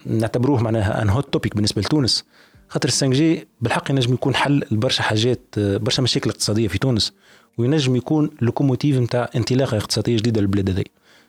نعتبروه 0.05 0.63
معناها 0.63 1.01
un 1.01 1.09
hot 1.09 1.33
topic 1.33 1.55
بالنسبة 1.55 1.81
لتونس؟ 1.81 2.25
خاطر 2.69 2.89
5G 2.89 3.47
بالحق 3.61 3.91
ينجم 3.91 4.13
يكون 4.13 4.35
حل 4.35 4.63
لبرشا 4.71 5.03
حاجات 5.03 5.41
آه، 5.57 5.77
برشا 5.77 6.01
مشاكل 6.01 6.29
اقتصادية 6.29 6.67
في 6.67 6.77
تونس 6.77 7.13
وينجم 7.57 7.95
يكون 7.95 8.29
locomotive 8.41 8.97
نتاع 8.97 9.29
انطلاقة 9.35 9.77
اقتصادية 9.77 10.17
جديدة 10.17 10.41
للبلاد 10.41 10.69
هذي. 10.69 10.85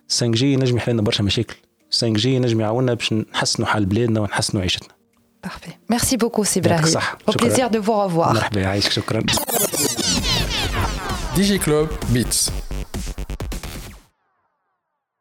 5G 0.09 0.53
ينجم 0.53 0.77
يحل 0.77 0.93
لنا 0.93 1.03
برشا 1.03 1.23
مشاكل. 1.23 1.57
5G 1.91 2.35
ينجم 2.35 2.61
يعاوننا 2.61 2.95
باش 2.95 3.13
نحسنوا 3.13 3.69
حال 3.69 3.87
بلادنا 3.87 4.21
ونحسنوا 4.21 4.63
عيشتنا 4.63 4.89
Parfait. 5.47 5.95
Merci 5.95 6.17
beaucoup, 6.17 6.45
سي 6.45 6.55
إبراهيم. 6.55 6.87
صح. 6.87 7.17
Au 7.29 7.33
شكراً. 7.33 7.49
plaisir 7.49 7.71
de 7.71 7.79
vous 7.79 7.93
revoir. 8.09 8.33
مرحبا 8.35 8.61
يعيشك 8.61 8.91
شكرا 8.91 9.23
DigiClub 11.37 11.89
Beats. 12.15 12.51